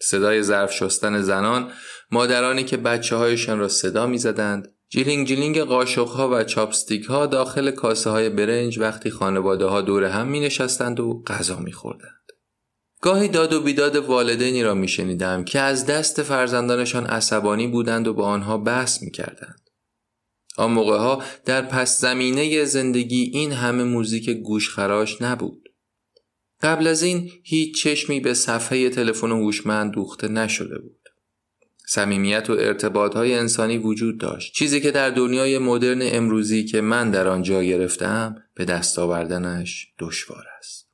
صدای 0.00 0.42
ظرف 0.42 0.72
شستن 0.72 1.20
زنان، 1.20 1.70
مادرانی 2.10 2.64
که 2.64 2.76
بچه 2.76 3.16
هایشان 3.16 3.58
را 3.58 3.68
صدا 3.68 4.06
می 4.06 4.18
زدند، 4.18 4.68
جیلینگ 4.92 5.26
جیلینگ 5.26 5.60
قاشق 5.60 6.08
ها 6.08 6.28
و 6.32 6.44
chopstick 6.44 7.04
ها 7.04 7.26
داخل 7.26 7.70
کاسه 7.70 8.10
های 8.10 8.28
برنج 8.28 8.78
وقتی 8.78 9.10
خانواده 9.10 9.64
ها 9.64 9.80
دور 9.80 10.04
هم 10.04 10.28
می 10.28 10.40
نشستند 10.40 11.00
و 11.00 11.22
غذا 11.26 11.58
می 11.58 11.72
خوردند. 11.72 12.22
گاهی 13.00 13.28
داد 13.28 13.52
و 13.52 13.60
بیداد 13.60 13.96
والدینی 13.96 14.62
را 14.62 14.74
می 14.74 14.88
شنیدم 14.88 15.44
که 15.44 15.60
از 15.60 15.86
دست 15.86 16.22
فرزندانشان 16.22 17.06
عصبانی 17.06 17.66
بودند 17.68 18.08
و 18.08 18.14
با 18.14 18.24
آنها 18.26 18.58
بحث 18.58 19.02
می 19.02 19.10
کردند. 19.10 19.60
آن 20.56 20.70
موقع 20.70 20.98
ها 20.98 21.22
در 21.44 21.62
پس 21.62 22.00
زمینه 22.00 22.64
زندگی 22.64 23.30
این 23.32 23.52
همه 23.52 23.84
موزیک 23.84 24.30
گوشخراش 24.30 25.22
نبود. 25.22 25.68
قبل 26.62 26.86
از 26.86 27.02
این 27.02 27.30
هیچ 27.44 27.82
چشمی 27.82 28.20
به 28.20 28.34
صفحه 28.34 28.90
تلفن 28.90 29.30
هوشمند 29.30 29.92
دوخته 29.92 30.28
نشده 30.28 30.78
بود. 30.78 31.01
صمیمیت 31.94 32.50
و 32.50 32.52
ارتباط 32.52 33.16
های 33.16 33.34
انسانی 33.34 33.78
وجود 33.78 34.20
داشت. 34.20 34.54
چیزی 34.54 34.80
که 34.80 34.90
در 34.90 35.10
دنیای 35.10 35.58
مدرن 35.58 36.00
امروزی 36.02 36.64
که 36.64 36.80
من 36.80 37.10
در 37.10 37.28
آنجا 37.28 37.62
گرفتم 37.62 38.36
به 38.54 38.64
دست 38.64 38.98
آوردنش 38.98 39.86
دشوار 39.98 40.44
است. 40.58 40.88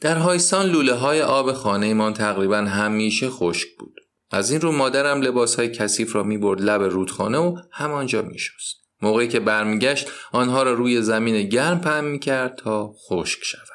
در 0.00 0.16
هایسان 0.16 0.66
لوله 0.66 0.92
های 0.92 1.22
آب 1.22 1.52
خانه 1.52 1.94
من 1.94 2.12
تقریبا 2.12 2.56
همیشه 2.56 3.30
خشک 3.30 3.68
بود. 3.78 3.94
از 4.30 4.50
این 4.50 4.60
رو 4.60 4.72
مادرم 4.72 5.20
لباس 5.20 5.56
های 5.56 5.68
کثیف 5.68 6.16
را 6.16 6.22
می 6.22 6.38
برد 6.38 6.60
لب 6.60 6.82
رودخانه 6.82 7.38
و 7.38 7.56
همانجا 7.72 8.22
می 8.22 8.38
شست. 8.38 8.76
موقعی 9.02 9.28
که 9.28 9.40
برمیگشت 9.40 10.10
آنها 10.32 10.62
را 10.62 10.72
روی 10.72 11.02
زمین 11.02 11.48
گرم 11.48 11.80
پهن 11.80 12.04
می 12.04 12.18
کرد 12.18 12.56
تا 12.56 12.92
خشک 13.08 13.38
شود. 13.42 13.73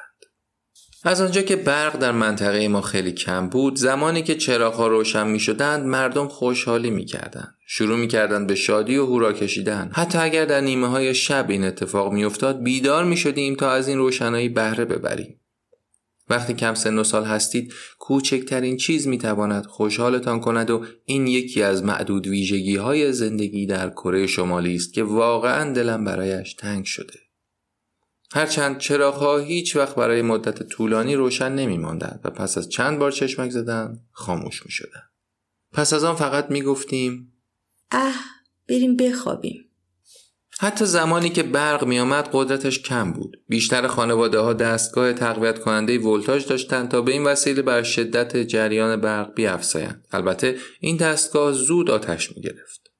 از 1.04 1.20
آنجا 1.20 1.42
که 1.42 1.56
برق 1.56 1.98
در 1.98 2.12
منطقه 2.12 2.68
ما 2.68 2.80
خیلی 2.80 3.12
کم 3.12 3.48
بود 3.48 3.76
زمانی 3.76 4.22
که 4.22 4.34
چراغها 4.34 4.86
روشن 4.86 5.28
می 5.28 5.40
شدند 5.40 5.86
مردم 5.86 6.28
خوشحالی 6.28 6.90
می 6.90 7.04
کردند. 7.04 7.54
شروع 7.72 7.98
می 7.98 8.08
کردند 8.08 8.46
به 8.46 8.54
شادی 8.54 8.96
و 8.96 9.06
هورا 9.06 9.32
کشیدن 9.32 9.90
حتی 9.92 10.18
اگر 10.18 10.44
در 10.44 10.60
نیمه 10.60 10.86
های 10.86 11.14
شب 11.14 11.46
این 11.50 11.64
اتفاق 11.64 12.12
می 12.12 12.24
افتاد 12.24 12.62
بیدار 12.62 13.04
می 13.04 13.16
شدیم 13.16 13.54
تا 13.54 13.70
از 13.70 13.88
این 13.88 13.98
روشنایی 13.98 14.48
بهره 14.48 14.84
ببریم 14.84 15.40
وقتی 16.30 16.54
کم 16.54 16.74
سن 16.74 16.98
و 16.98 17.04
سال 17.04 17.24
هستید 17.24 17.72
کوچکترین 17.98 18.76
چیز 18.76 19.06
می‌تواند 19.06 19.66
خوشحالتان 19.66 20.40
کند 20.40 20.70
و 20.70 20.84
این 21.04 21.26
یکی 21.26 21.62
از 21.62 21.84
معدود 21.84 22.26
ویژگی 22.26 22.76
های 22.76 23.12
زندگی 23.12 23.66
در 23.66 23.90
کره 23.90 24.26
شمالی 24.26 24.74
است 24.74 24.92
که 24.92 25.02
واقعا 25.02 25.72
دلم 25.72 26.04
برایش 26.04 26.54
تنگ 26.54 26.84
شده. 26.84 27.29
هرچند 28.32 28.78
چراغها 28.78 29.38
هیچ 29.38 29.76
وقت 29.76 29.94
برای 29.94 30.22
مدت 30.22 30.62
طولانی 30.62 31.14
روشن 31.14 31.52
نمی 31.52 31.78
ماندند 31.78 32.20
و 32.24 32.30
پس 32.30 32.58
از 32.58 32.68
چند 32.68 32.98
بار 32.98 33.10
چشمک 33.10 33.50
زدن 33.50 34.00
خاموش 34.12 34.66
می 34.66 34.72
شدن. 34.72 35.02
پس 35.72 35.92
از 35.92 36.04
آن 36.04 36.14
فقط 36.14 36.50
می 36.50 36.62
گفتیم 36.62 37.32
اه 37.90 38.14
بریم 38.68 38.96
بخوابیم. 38.96 39.64
حتی 40.62 40.84
زمانی 40.84 41.30
که 41.30 41.42
برق 41.42 41.84
می 41.84 41.98
آمد 41.98 42.28
قدرتش 42.32 42.78
کم 42.78 43.12
بود. 43.12 43.36
بیشتر 43.48 43.86
خانواده 43.86 44.38
ها 44.38 44.52
دستگاه 44.52 45.12
تقویت 45.12 45.58
کننده 45.58 45.98
ولتاژ 45.98 46.46
داشتند 46.46 46.88
تا 46.88 47.02
به 47.02 47.12
این 47.12 47.24
وسیله 47.24 47.62
بر 47.62 47.82
شدت 47.82 48.36
جریان 48.36 49.00
برق 49.00 49.34
بیافزایند. 49.34 50.06
البته 50.12 50.56
این 50.80 50.96
دستگاه 50.96 51.52
زود 51.52 51.90
آتش 51.90 52.36
می 52.36 52.42
گرفت. 52.42 52.90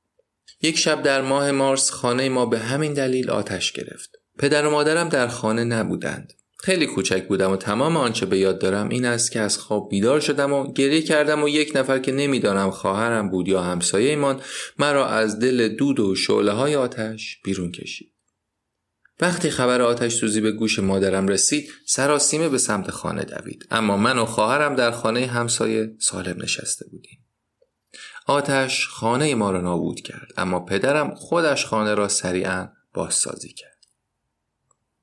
یک 0.62 0.78
شب 0.78 1.02
در 1.02 1.22
ماه 1.22 1.50
مارس 1.50 1.90
خانه 1.90 2.28
ما 2.28 2.46
به 2.46 2.58
همین 2.58 2.92
دلیل 2.94 3.30
آتش 3.30 3.72
گرفت. 3.72 4.19
پدر 4.40 4.66
و 4.66 4.70
مادرم 4.70 5.08
در 5.08 5.28
خانه 5.28 5.64
نبودند. 5.64 6.32
خیلی 6.58 6.86
کوچک 6.86 7.28
بودم 7.28 7.52
و 7.52 7.56
تمام 7.56 7.96
آنچه 7.96 8.26
به 8.26 8.38
یاد 8.38 8.60
دارم 8.60 8.88
این 8.88 9.04
است 9.04 9.32
که 9.32 9.40
از 9.40 9.58
خواب 9.58 9.88
بیدار 9.88 10.20
شدم 10.20 10.52
و 10.52 10.72
گریه 10.72 11.02
کردم 11.02 11.42
و 11.42 11.48
یک 11.48 11.72
نفر 11.74 11.98
که 11.98 12.12
نمی‌دانم 12.12 12.70
خواهرم 12.70 13.30
بود 13.30 13.48
یا 13.48 13.62
همسایهمان 13.62 14.40
مرا 14.78 15.06
از 15.06 15.38
دل 15.38 15.68
دود 15.68 16.00
و 16.00 16.14
شعله 16.14 16.52
های 16.52 16.76
آتش 16.76 17.40
بیرون 17.44 17.72
کشید. 17.72 18.12
وقتی 19.20 19.50
خبر 19.50 19.82
آتش 19.82 20.14
سوزی 20.14 20.40
به 20.40 20.52
گوش 20.52 20.78
مادرم 20.78 21.28
رسید 21.28 21.70
سراسیمه 21.86 22.48
به 22.48 22.58
سمت 22.58 22.90
خانه 22.90 23.24
دوید 23.24 23.66
اما 23.70 23.96
من 23.96 24.18
و 24.18 24.24
خواهرم 24.24 24.74
در 24.74 24.90
خانه 24.90 25.26
همسایه 25.26 25.94
سالم 25.98 26.42
نشسته 26.42 26.86
بودیم. 26.90 27.18
آتش 28.26 28.86
خانه 28.86 29.34
ما 29.34 29.50
را 29.50 29.60
نابود 29.60 30.00
کرد 30.00 30.28
اما 30.36 30.60
پدرم 30.60 31.14
خودش 31.14 31.66
خانه 31.66 31.94
را 31.94 32.08
سریعا 32.08 32.68
بازسازی 32.94 33.52
کرد. 33.52 33.69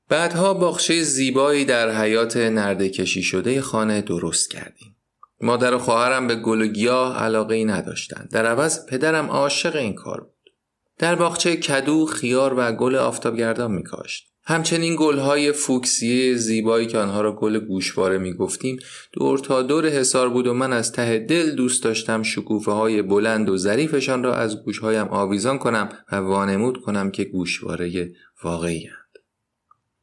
بعدها 0.08 0.54
باغچه 0.54 1.02
زیبایی 1.02 1.64
در 1.64 1.90
حیات 1.90 2.36
نرده 2.36 2.88
کشی 2.88 3.22
شده 3.22 3.60
خانه 3.60 4.00
درست 4.00 4.50
کردیم. 4.50 4.96
مادر 5.40 5.74
و 5.74 5.78
خواهرم 5.78 6.26
به 6.26 6.36
گل 6.36 6.62
و 6.62 6.66
گیاه 6.66 7.18
علاقه 7.18 7.54
ای 7.54 7.64
نداشتند. 7.64 8.28
در 8.32 8.46
عوض 8.46 8.86
پدرم 8.86 9.26
عاشق 9.26 9.76
این 9.76 9.94
کار 9.94 10.20
بود. 10.20 10.50
در 10.98 11.14
باغچه 11.14 11.56
کدو، 11.56 12.06
خیار 12.06 12.54
و 12.56 12.72
گل 12.72 12.94
آفتابگردان 12.94 13.72
میکاشت. 13.72 14.28
همچنین 14.44 14.96
گلهای 14.98 15.52
فوکسیه 15.52 16.34
زیبایی 16.34 16.86
که 16.86 16.98
آنها 16.98 17.20
را 17.20 17.32
گل 17.36 17.58
گوشواره 17.58 18.18
می 18.18 18.32
گفتیم 18.32 18.78
دور 19.12 19.38
تا 19.38 19.62
دور 19.62 19.86
حسار 19.86 20.28
بود 20.28 20.46
و 20.46 20.54
من 20.54 20.72
از 20.72 20.92
ته 20.92 21.18
دل 21.18 21.50
دوست 21.50 21.84
داشتم 21.84 22.22
شکوفه 22.22 22.72
های 22.72 23.02
بلند 23.02 23.48
و 23.48 23.56
ظریفشان 23.56 24.22
را 24.22 24.34
از 24.34 24.64
گوشهایم 24.64 25.08
آویزان 25.08 25.58
کنم 25.58 25.88
و 26.12 26.16
وانمود 26.16 26.80
کنم 26.82 27.10
که 27.10 27.24
گوشواره 27.24 28.10
واقعی 28.44 28.88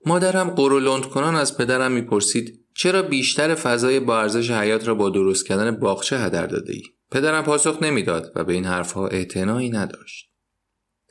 مادرم 0.06 0.50
قرولند 0.50 1.06
کنان 1.06 1.36
از 1.36 1.58
پدرم 1.58 1.92
می‌پرسید 1.92 2.66
چرا 2.74 3.02
بیشتر 3.02 3.56
فضای 3.56 4.00
با 4.00 4.22
ارزش 4.22 4.52
حیات 4.52 4.88
را 4.88 4.96
با 4.96 5.10
درست 5.10 5.48
کردن 5.48 5.72
باغچه 5.72 6.20
هدر 6.20 6.48
داده 6.48 6.74
ای؟ 6.74 6.84
پدرم 7.12 7.44
پاسخ 7.44 7.84
نمی‌داد 7.84 8.32
و 8.36 8.44
به 8.44 8.54
این 8.54 8.66
حرفها 8.66 9.08
اعتنایی 9.08 9.70
نداشت. 9.70 10.30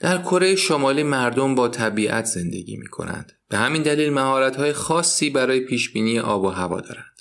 در 0.00 0.18
کره 0.18 0.56
شمالی 0.56 1.02
مردم 1.02 1.54
با 1.54 1.68
طبیعت 1.68 2.24
زندگی 2.24 2.76
می 2.76 2.86
کنند. 2.86 3.32
به 3.48 3.56
همین 3.56 3.82
دلیل 3.82 4.12
مهارت 4.12 4.72
خاصی 4.72 5.30
برای 5.30 5.60
پیشبینی 5.60 6.18
آب 6.18 6.44
و 6.44 6.48
هوا 6.48 6.80
دارند. 6.80 7.14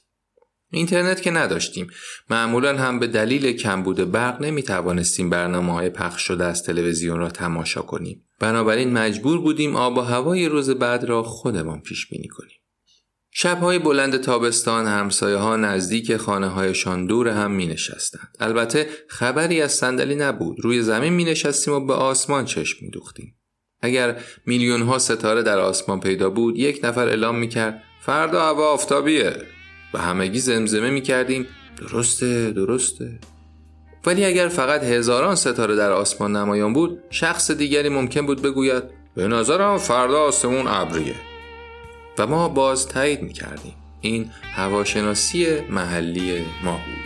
اینترنت 0.72 1.22
که 1.22 1.32
نداشتیم 1.32 1.88
معمولا 2.30 2.77
هم 2.77 3.00
به 3.00 3.07
دلیل 3.07 3.51
کمبود 3.51 4.12
برق 4.12 4.42
نمی 4.42 4.64
توانستیم 4.64 5.29
برنامه 5.29 5.74
های 5.74 5.90
پخش 5.90 6.22
شده 6.22 6.46
از 6.46 6.64
تلویزیون 6.64 7.20
را 7.20 7.29
تماشا 7.29 7.81
کنیم 7.81 8.25
بنابراین 8.44 8.94
مجبور 8.94 9.42
بودیم 9.42 9.75
آب 9.75 9.98
و 9.98 10.01
هوای 10.01 10.50
روز 10.50 10.70
بعد 10.70 11.03
را 11.03 11.24
خودمان 11.24 11.82
پیش 11.82 12.08
بینی 12.08 12.27
کنیم 12.27 12.58
شبهای 13.32 13.79
بلند 13.79 14.18
تابستان 14.18 14.88
همسایه 14.88 15.38
ها 15.38 15.56
نزدیک 15.56 16.18
خانه 16.18 16.48
هایشان 16.48 17.06
دور 17.06 17.27
هم 17.27 17.51
می 17.51 17.68
نشستند. 17.68 18.38
البته 18.40 18.90
خبری 19.08 19.62
از 19.62 19.72
صندلی 19.72 20.16
نبود. 20.16 20.58
روی 20.60 20.82
زمین 20.82 21.14
می 21.14 21.24
نشستیم 21.24 21.74
و 21.74 21.79
به 21.79 21.94
آسمان 21.94 22.46
چشم 22.46 22.77
می 22.82 22.90
دوختیم. 22.90 23.36
اگر 23.82 24.22
میلیون 24.46 24.82
ها 24.82 25.00
ستاره 25.00 25.44
در 25.44 25.60
آسمان 25.60 26.00
پیدا 26.00 26.29
بود 26.29 26.58
یک 26.58 26.79
نفر 26.84 27.08
اعلام 27.08 27.36
می 27.36 27.48
کرد 27.48 27.84
فردا 28.01 28.46
هوا 28.46 28.74
آفتابیه 28.74 29.38
و 29.94 29.98
همگی 29.98 30.40
زمزمه 30.40 30.90
می 30.90 31.01
کردیم 31.01 31.48
درسته 31.77 32.51
درسته 32.51 33.20
ولی 34.05 34.25
اگر 34.25 34.48
فقط 34.48 34.83
هزاران 34.83 35.35
ستاره 35.35 35.75
در 35.75 35.92
آسمان 35.92 36.35
نمایان 36.35 36.74
بود 36.74 37.03
شخص 37.09 37.51
دیگری 37.51 37.89
ممکن 37.89 38.25
بود 38.25 38.42
بگوید 38.42 38.83
به 39.16 39.27
نظرم 39.27 39.77
فردا 39.77 40.20
آسمون 40.20 40.68
ابریه. 40.68 41.16
و 42.18 42.27
ما 42.27 42.50
باز 42.50 42.87
تایید 42.87 43.22
می 43.22 43.33
کردیم 43.33 43.74
این 44.01 44.31
هواشناسی 44.55 45.59
محلی 45.70 46.46
ما 46.63 46.72
بود. 46.72 47.03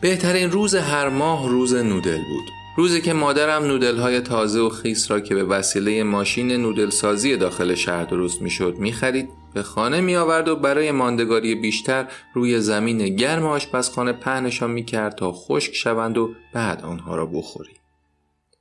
بهترین 0.00 0.50
روز 0.50 0.74
هر 0.74 1.08
ماه 1.08 1.48
روز 1.48 1.74
نودل 1.74 2.18
بود. 2.18 2.55
روزی 2.76 3.00
که 3.00 3.12
مادرم 3.12 3.64
نودل 3.64 3.96
های 3.96 4.20
تازه 4.20 4.60
و 4.60 4.68
خیس 4.68 5.10
را 5.10 5.20
که 5.20 5.34
به 5.34 5.44
وسیله 5.44 6.02
ماشین 6.02 6.52
نودل 6.52 6.90
سازی 6.90 7.36
داخل 7.36 7.74
شهر 7.74 8.04
درست 8.04 8.42
می‌شد 8.42 8.76
می‌خرید 8.78 9.28
به 9.54 9.62
خانه 9.62 10.00
می 10.00 10.16
آورد 10.16 10.48
و 10.48 10.56
برای 10.56 10.90
ماندگاری 10.90 11.54
بیشتر 11.54 12.08
روی 12.34 12.60
زمین 12.60 13.16
گرم 13.16 13.46
آشپزخانه 13.46 14.12
پهنشان 14.12 14.70
می 14.70 14.84
کرد 14.84 15.14
تا 15.14 15.32
خشک 15.32 15.74
شوند 15.74 16.18
و 16.18 16.34
بعد 16.52 16.82
آنها 16.82 17.16
را 17.16 17.26
بخوریم. 17.26 17.76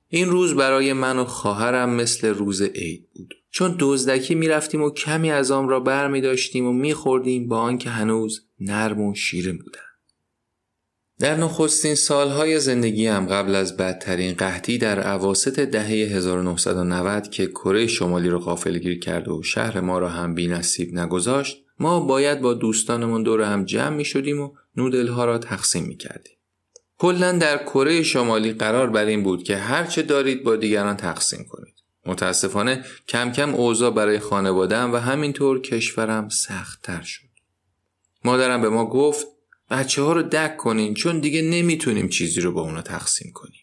این 0.07 0.29
روز 0.29 0.55
برای 0.55 0.93
من 0.93 1.19
و 1.19 1.25
خواهرم 1.25 1.89
مثل 1.89 2.27
روز 2.27 2.61
عید 2.61 3.09
بود 3.15 3.33
چون 3.51 3.75
دزدکی 3.79 4.35
می 4.35 4.47
رفتیم 4.47 4.81
و 4.81 4.89
کمی 4.89 5.31
از 5.31 5.51
آن 5.51 5.69
را 5.69 5.79
بر 5.79 6.07
می 6.07 6.21
داشتیم 6.21 6.65
و 6.65 6.73
می 6.73 6.93
خوردیم 6.93 7.47
با 7.47 7.59
آنکه 7.59 7.89
هنوز 7.89 8.47
نرم 8.59 9.01
و 9.01 9.15
شیرین 9.15 9.57
بودند. 9.57 9.84
در 11.19 11.35
نخستین 11.35 11.95
سالهای 11.95 12.59
زندگیم 12.59 13.25
قبل 13.25 13.55
از 13.55 13.77
بدترین 13.77 14.33
قحطی 14.33 14.77
در 14.77 14.99
عواست 14.99 15.59
دهه 15.59 15.87
1990 15.87 17.29
که 17.29 17.47
کره 17.47 17.87
شمالی 17.87 18.29
را 18.29 18.39
غافلگیر 18.39 18.99
کرد 18.99 19.27
و 19.27 19.43
شهر 19.43 19.79
ما 19.79 19.99
را 19.99 20.09
هم 20.09 20.35
بی 20.35 20.47
نصیب 20.47 20.93
نگذاشت 20.93 21.65
ما 21.79 21.99
باید 21.99 22.41
با 22.41 22.53
دوستانمون 22.53 23.23
دور 23.23 23.41
هم 23.41 23.65
جمع 23.65 23.95
می 23.95 24.05
شدیم 24.05 24.41
و 24.41 24.51
نودل 24.77 25.07
ها 25.07 25.25
را 25.25 25.37
تقسیم 25.37 25.83
می 25.83 25.97
کردیم. 25.97 26.37
کلا 26.97 27.31
در 27.31 27.57
کره 27.57 28.03
شمالی 28.03 28.53
قرار 28.53 28.89
بر 28.89 29.05
این 29.05 29.23
بود 29.23 29.43
که 29.43 29.57
هرچه 29.57 30.01
دارید 30.01 30.43
با 30.43 30.55
دیگران 30.55 30.97
تقسیم 30.97 31.45
کنید. 31.49 31.75
متاسفانه 32.05 32.85
کم 33.07 33.31
کم 33.31 33.55
اوضاع 33.55 33.91
برای 33.91 34.19
خانوادم 34.19 34.93
و 34.93 34.97
همینطور 34.97 35.61
کشورم 35.61 36.29
سختتر 36.29 37.01
شد. 37.01 37.25
مادرم 38.25 38.61
به 38.61 38.69
ما 38.69 38.85
گفت 38.85 39.27
بچه 39.69 40.01
ها 40.01 40.13
رو 40.13 40.21
دک 40.21 40.57
کنین 40.57 40.93
چون 40.93 41.19
دیگه 41.19 41.41
نمی‌تونیم 41.41 42.09
چیزی 42.09 42.41
رو 42.41 42.51
با 42.51 42.61
اونا 42.61 42.81
تقسیم 42.81 43.31
کنیم. 43.33 43.61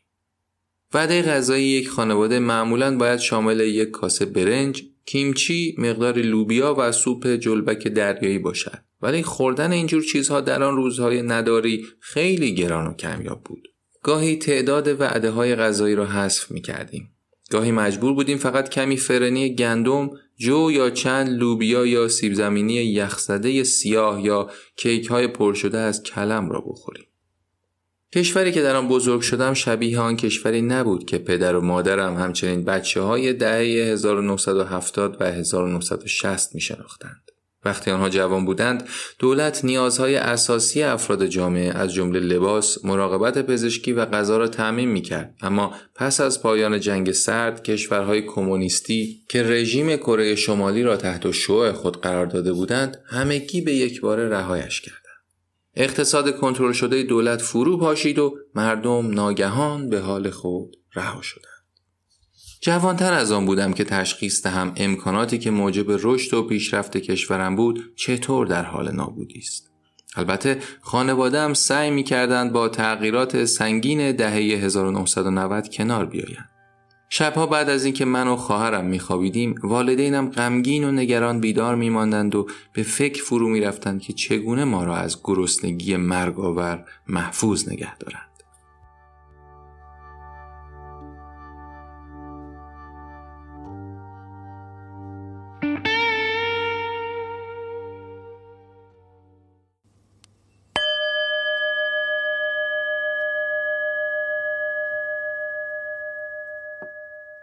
وعده 0.95 1.23
غذایی 1.23 1.67
یک 1.67 1.89
خانواده 1.89 2.39
معمولا 2.39 2.97
باید 2.97 3.21
شامل 3.21 3.61
یک 3.61 3.91
کاسه 3.91 4.27
برنج، 4.27 4.83
کیمچی، 5.07 5.75
مقدار 5.79 6.19
لوبیا 6.19 6.75
و 6.79 6.93
سوپ 6.93 7.27
جلبک 7.27 7.89
دریایی 7.89 8.39
باشد. 8.39 8.79
ولی 9.03 9.23
خوردن 9.23 9.73
اینجور 9.73 10.03
چیزها 10.03 10.41
در 10.41 10.63
آن 10.63 10.77
روزهای 10.77 11.23
نداری 11.23 11.87
خیلی 12.01 12.55
گران 12.55 12.87
و 12.87 12.95
کمیاب 12.95 13.43
بود. 13.45 13.69
گاهی 14.03 14.37
تعداد 14.37 15.01
وعده 15.01 15.31
های 15.31 15.57
غذایی 15.57 15.95
را 15.95 16.07
حذف 16.07 16.51
می 16.51 16.61
کردیم. 16.61 17.11
گاهی 17.51 17.73
مجبور 17.73 18.15
بودیم 18.15 18.39
فقط 18.39 18.69
کمی 18.69 18.97
فرنی 18.97 19.55
گندم 19.55 20.11
جو 20.43 20.71
یا 20.71 20.91
چند 20.91 21.29
لوبیا 21.29 21.87
یا 21.87 22.09
سیب 22.09 22.35
زمینی 22.35 22.75
یخزده 22.75 23.65
سیاه 23.65 24.25
یا 24.25 24.51
کیک 24.77 25.07
های 25.07 25.29
پر 25.29 25.55
شده 25.55 25.79
از 25.79 26.03
کلم 26.03 26.51
را 26.51 26.61
بخوریم. 26.61 27.07
کشوری 28.15 28.53
که 28.53 28.63
در 28.63 28.77
آن 28.77 28.89
بزرگ 28.89 29.21
شدم 29.21 29.55
شبیه 29.55 30.01
آن 30.01 30.17
کشوری 30.17 30.63
نبود 30.63 31.05
که 31.05 31.19
پدر 31.19 31.57
و 31.57 31.61
مادرم 31.61 32.17
همچنین 32.17 32.65
بچه 32.65 33.01
های 33.01 33.33
دهه 33.33 33.93
1970 33.93 35.17
و 35.21 35.25
1960 35.25 36.55
می 36.55 36.61
شناختند. 36.61 37.32
وقتی 37.65 37.91
آنها 37.91 38.09
جوان 38.09 38.45
بودند 38.45 38.89
دولت 39.19 39.65
نیازهای 39.65 40.17
اساسی 40.17 40.83
افراد 40.83 41.27
جامعه 41.27 41.71
از 41.71 41.95
جمله 41.95 42.21
لباس، 42.21 42.85
مراقبت 42.85 43.47
پزشکی 43.47 43.93
و 43.93 44.05
غذا 44.05 44.39
را 44.39 44.49
تعمین 44.49 44.89
می‌کرد 44.89 45.35
اما 45.43 45.75
پس 45.95 46.21
از 46.21 46.43
پایان 46.43 46.81
جنگ 46.81 47.13
سرد 47.13 47.63
کشورهای 47.63 48.23
کمونیستی 48.23 49.23
که 49.29 49.43
رژیم 49.43 49.97
کره 49.97 50.35
شمالی 50.35 50.83
را 50.83 50.97
تحت 50.97 51.31
شعاع 51.31 51.73
خود 51.73 52.01
قرار 52.01 52.27
داده 52.27 52.53
بودند 52.53 53.03
همگی 53.07 53.61
به 53.61 53.75
یک 53.75 54.01
بار 54.01 54.19
رهایش 54.19 54.81
کردند 54.81 55.03
اقتصاد 55.77 56.37
کنترل 56.37 56.73
شده 56.73 57.03
دولت 57.03 57.43
فرو 57.43 57.79
پاشید 57.79 58.19
و 58.19 58.37
مردم 58.55 59.11
ناگهان 59.11 59.89
به 59.89 60.01
حال 60.01 60.31
خود 60.31 60.77
رها 60.95 61.23
شدند. 61.23 61.52
جوانتر 62.65 63.13
از 63.13 63.33
آن 63.33 63.47
بودم 63.47 63.73
که 63.73 63.85
تشخیص 63.85 64.43
دهم 64.43 64.73
امکاناتی 64.77 65.39
که 65.39 65.51
موجب 65.51 65.87
رشد 65.89 66.35
و 66.35 66.43
پیشرفت 66.43 66.97
کشورم 66.97 67.57
بود 67.57 67.93
چطور 67.97 68.47
در 68.47 68.63
حال 68.65 68.95
نابودی 68.95 69.39
است. 69.39 69.71
البته 70.17 70.59
خانوادهام 70.81 71.55
سعی 71.55 71.91
می 71.91 72.03
کردند 72.03 72.53
با 72.53 72.69
تغییرات 72.69 73.45
سنگین 73.45 74.13
دهه 74.13 74.35
1990 74.35 75.69
کنار 75.69 76.07
بیایند. 76.07 76.49
شبها 77.09 77.47
بعد 77.47 77.71
از 77.71 77.85
اینکه 77.85 78.05
من 78.05 78.29
و 78.29 78.37
خواهرم 78.37 78.85
میخوابیدیم 78.85 79.55
والدینم 79.63 80.31
غمگین 80.31 80.85
و 80.85 80.93
نگران 80.93 81.41
بیدار 81.41 81.75
میماندند 81.75 82.35
و 82.35 82.47
به 82.73 82.83
فکر 82.83 83.23
فرو 83.23 83.49
می‌رفتند 83.49 84.01
که 84.01 84.13
چگونه 84.13 84.65
ما 84.65 84.85
را 84.85 84.97
از 84.97 85.19
گرسنگی 85.25 85.97
مرگآور 85.97 86.85
محفوظ 87.09 87.69
نگه 87.69 87.97
دارند 87.97 88.32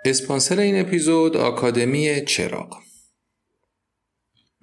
اسپانسر 0.09 0.59
این 0.59 0.79
اپیزود 0.79 1.37
آکادمی 1.37 2.25
چراغ 2.25 2.77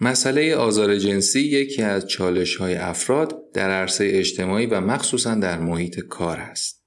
مسئله 0.01 0.57
آزار 0.57 0.97
جنسی 0.97 1.41
یکی 1.41 1.83
از 1.83 2.07
چالش 2.07 2.57
های 2.57 2.75
افراد 2.75 3.53
در 3.53 3.71
عرصه 3.71 4.11
اجتماعی 4.13 4.67
و 4.67 4.81
مخصوصا 4.81 5.35
در 5.35 5.59
محیط 5.59 6.01
کار 6.01 6.39
است. 6.39 6.83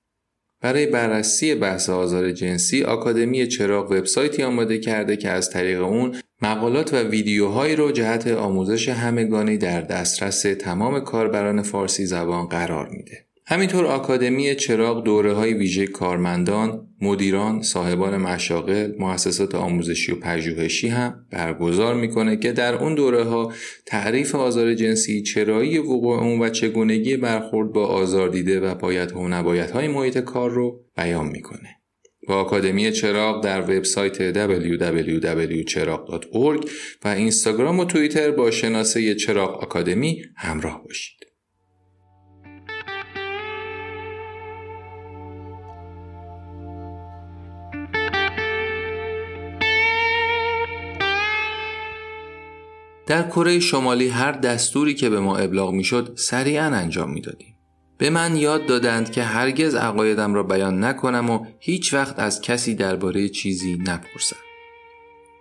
برای 0.62 0.86
بررسی 0.86 1.56
بحث 1.56 1.90
آزار 1.90 2.32
جنسی 2.32 2.84
آکادمی 2.84 3.48
چراغ 3.48 3.92
وبسایتی 3.92 4.44
آماده 4.44 4.78
کرده 4.78 5.18
که 5.18 5.30
از 5.30 5.50
طریق 5.50 5.82
اون 5.82 6.16
مقالات 6.42 6.94
و 6.94 6.98
ویدیوهایی 6.98 7.76
رو 7.76 7.92
جهت 7.92 8.28
آموزش 8.28 8.90
همگانی 8.90 9.58
در 9.58 9.82
دسترس 9.82 10.42
تمام 10.42 11.00
کاربران 11.00 11.62
فارسی 11.62 12.06
زبان 12.06 12.46
قرار 12.46 12.90
میده. 12.90 13.29
همینطور 13.52 13.86
آکادمی 13.86 14.56
چراغ 14.56 15.04
دوره 15.04 15.34
های 15.34 15.54
ویژه 15.54 15.88
کارمندان، 15.88 16.88
مدیران، 17.02 17.62
صاحبان 17.62 18.18
مشاغل، 18.18 18.92
مؤسسات 19.00 19.56
آموزشی 19.56 20.12
و 20.12 20.16
پژوهشی 20.16 20.88
هم 20.88 21.26
برگزار 21.32 21.96
می‌کنه 21.96 22.38
که 22.38 22.52
در 22.52 22.76
اون 22.76 22.96
دوره 22.96 23.24
ها 23.24 23.54
تعریف 23.86 24.36
آزار 24.36 24.74
جنسی، 24.74 25.22
چرایی 25.22 25.78
وقوع 25.78 26.20
اون 26.20 26.42
و 26.42 26.50
چگونگی 26.50 27.18
برخورد 27.18 27.72
با 27.74 27.86
آزار 27.86 28.30
دیده 28.30 28.60
و 28.60 28.76
باید 28.76 29.12
و 29.12 29.28
نباید 29.28 29.70
های 29.70 29.88
محیط 29.88 30.18
کار 30.18 30.50
رو 30.50 30.86
بیان 30.98 31.28
می‌کنه. 31.28 31.70
با 32.28 32.36
آکادمی 32.36 32.92
چراغ 32.92 33.44
در 33.44 33.62
وبسایت 33.62 34.34
www.چراغ.org 34.34 35.60
و 37.06 37.08
اینستاگرام 37.08 37.80
و 37.80 37.86
توییتر 37.86 38.32
با 38.32 38.52
شناسه 38.52 39.16
چراغ 39.16 39.64
آکادمی 39.64 40.22
همراه 40.36 40.84
باشید. 40.84 41.29
در 53.10 53.28
کره 53.28 53.60
شمالی 53.60 54.08
هر 54.08 54.32
دستوری 54.32 54.94
که 54.94 55.10
به 55.10 55.20
ما 55.20 55.38
ابلاغ 55.38 55.74
می‌شد 55.74 56.14
سریعا 56.16 56.66
انجام 56.66 57.12
می‌دادیم. 57.12 57.56
به 57.98 58.10
من 58.10 58.36
یاد 58.36 58.66
دادند 58.66 59.12
که 59.12 59.24
هرگز 59.24 59.76
عقایدم 59.76 60.34
را 60.34 60.44
بیان 60.44 60.84
نکنم 60.84 61.30
و 61.30 61.46
هیچ 61.60 61.94
وقت 61.94 62.20
از 62.20 62.42
کسی 62.42 62.76
درباره 62.76 63.30
چیزی 63.30 63.78
نپرسم. 63.78 64.36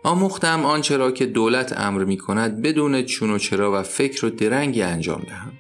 آموختم 0.05 0.65
آنچه 0.65 0.97
را 0.97 1.11
که 1.11 1.27
دولت 1.27 1.81
امر 1.81 2.05
می 2.05 2.17
کند 2.17 2.63
بدون 2.63 3.03
چون 3.03 3.31
و 3.31 3.39
چرا 3.39 3.81
و 3.81 3.83
فکر 3.83 4.27
و 4.27 4.31
درنگی 4.31 4.83
انجام 4.83 5.23
دهم. 5.29 5.53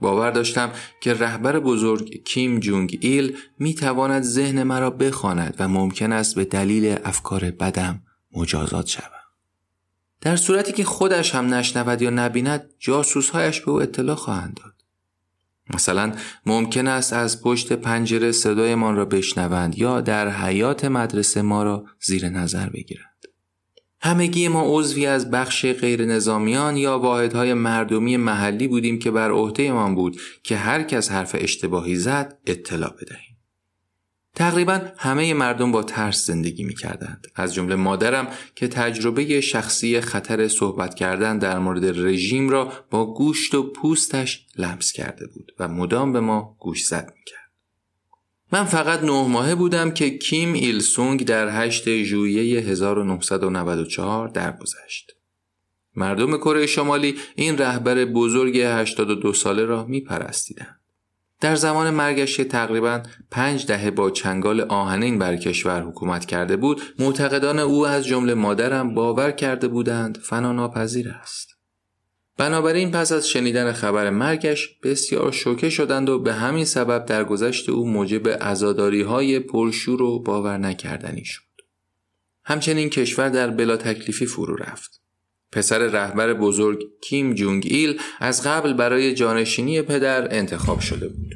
باور 0.00 0.30
داشتم 0.30 0.70
که 1.00 1.14
رهبر 1.14 1.58
بزرگ 1.58 2.22
کیم 2.24 2.60
جونگ 2.60 2.98
ایل 3.00 3.36
می 3.58 3.74
تواند 3.74 4.22
ذهن 4.22 4.62
مرا 4.62 4.90
بخواند 4.90 5.56
و 5.58 5.68
ممکن 5.68 6.12
است 6.12 6.34
به 6.34 6.44
دلیل 6.44 6.96
افکار 7.04 7.50
بدم 7.50 8.02
مجازات 8.36 8.86
شود. 8.86 9.21
در 10.22 10.36
صورتی 10.36 10.72
که 10.72 10.84
خودش 10.84 11.34
هم 11.34 11.54
نشنود 11.54 12.02
یا 12.02 12.10
نبیند 12.10 12.70
جاسوسهایش 12.78 13.60
به 13.60 13.70
او 13.70 13.82
اطلاع 13.82 14.16
خواهند 14.16 14.60
داد. 14.64 14.72
مثلا 15.74 16.12
ممکن 16.46 16.86
است 16.86 17.12
از 17.12 17.42
پشت 17.42 17.72
پنجره 17.72 18.32
صدایمان 18.32 18.96
را 18.96 19.04
بشنوند 19.04 19.78
یا 19.78 20.00
در 20.00 20.28
حیات 20.28 20.84
مدرسه 20.84 21.42
ما 21.42 21.62
را 21.62 21.84
زیر 22.00 22.28
نظر 22.28 22.68
بگیرند. 22.68 23.06
همگی 24.00 24.48
ما 24.48 24.64
عضوی 24.66 25.06
از 25.06 25.30
بخش 25.30 25.66
غیر 25.66 26.04
نظامیان 26.04 26.76
یا 26.76 26.98
واحدهای 26.98 27.54
مردمی 27.54 28.16
محلی 28.16 28.68
بودیم 28.68 28.98
که 28.98 29.10
بر 29.10 29.30
عهدهمان 29.30 29.94
بود 29.94 30.20
که 30.42 30.56
هر 30.56 30.82
کس 30.82 31.10
حرف 31.10 31.36
اشتباهی 31.38 31.96
زد 31.96 32.38
اطلاع 32.46 32.94
بدهیم. 33.00 33.31
تقریبا 34.34 34.80
همه 34.96 35.34
مردم 35.34 35.72
با 35.72 35.82
ترس 35.82 36.26
زندگی 36.26 36.64
می 36.64 36.74
کردند. 36.74 37.26
از 37.34 37.54
جمله 37.54 37.74
مادرم 37.74 38.28
که 38.54 38.68
تجربه 38.68 39.40
شخصی 39.40 40.00
خطر 40.00 40.48
صحبت 40.48 40.94
کردن 40.94 41.38
در 41.38 41.58
مورد 41.58 41.84
رژیم 41.84 42.48
را 42.48 42.72
با 42.90 43.14
گوشت 43.14 43.54
و 43.54 43.62
پوستش 43.62 44.46
لمس 44.56 44.92
کرده 44.92 45.26
بود 45.26 45.52
و 45.58 45.68
مدام 45.68 46.12
به 46.12 46.20
ما 46.20 46.56
گوش 46.58 46.86
زد 46.86 47.12
می 47.16 47.24
کرد. 47.26 47.42
من 48.52 48.64
فقط 48.64 49.02
نه 49.02 49.28
ماهه 49.28 49.54
بودم 49.54 49.90
که 49.90 50.10
کیم 50.10 50.52
ایل 50.52 50.80
سونگ 50.80 51.24
در 51.24 51.64
8 51.64 52.02
ژوئیه 52.02 52.60
1994 52.60 54.28
درگذشت. 54.28 55.12
مردم 55.96 56.36
کره 56.36 56.66
شمالی 56.66 57.16
این 57.34 57.58
رهبر 57.58 58.04
بزرگ 58.04 58.56
82 58.56 59.32
ساله 59.32 59.64
را 59.64 59.84
می 59.84 60.00
پرستیدند. 60.00 60.81
در 61.42 61.54
زمان 61.54 61.90
مرگش 61.90 62.36
که 62.36 62.44
تقریبا 62.44 63.02
پنج 63.30 63.66
دهه 63.66 63.90
با 63.90 64.10
چنگال 64.10 64.60
آهنین 64.60 65.18
بر 65.18 65.36
کشور 65.36 65.82
حکومت 65.82 66.24
کرده 66.24 66.56
بود 66.56 66.82
معتقدان 66.98 67.58
او 67.58 67.86
از 67.86 68.06
جمله 68.06 68.34
مادرم 68.34 68.94
باور 68.94 69.30
کرده 69.30 69.68
بودند 69.68 70.18
فنا 70.18 70.52
ناپذیر 70.52 71.08
است. 71.08 71.48
بنابراین 72.38 72.90
پس 72.90 73.12
از 73.12 73.28
شنیدن 73.28 73.72
خبر 73.72 74.10
مرگش 74.10 74.68
بسیار 74.82 75.32
شوکه 75.32 75.70
شدند 75.70 76.08
و 76.08 76.18
به 76.18 76.32
همین 76.32 76.64
سبب 76.64 77.04
در 77.04 77.24
گذشت 77.24 77.68
او 77.68 77.88
موجب 77.88 78.28
عزاداری 78.28 79.02
های 79.02 79.40
پرشور 79.40 80.02
و 80.02 80.22
باور 80.22 80.58
نکردنی 80.58 81.24
شد. 81.24 81.42
همچنین 82.44 82.90
کشور 82.90 83.28
در 83.28 83.50
بلا 83.50 83.76
تکلیفی 83.76 84.26
فرو 84.26 84.56
رفت. 84.56 85.01
پسر 85.52 85.78
رهبر 85.78 86.34
بزرگ 86.34 86.82
کیم 87.02 87.34
جونگ 87.34 87.66
ایل 87.70 88.00
از 88.20 88.46
قبل 88.46 88.72
برای 88.72 89.14
جانشینی 89.14 89.82
پدر 89.82 90.34
انتخاب 90.34 90.80
شده 90.80 91.08
بود. 91.08 91.32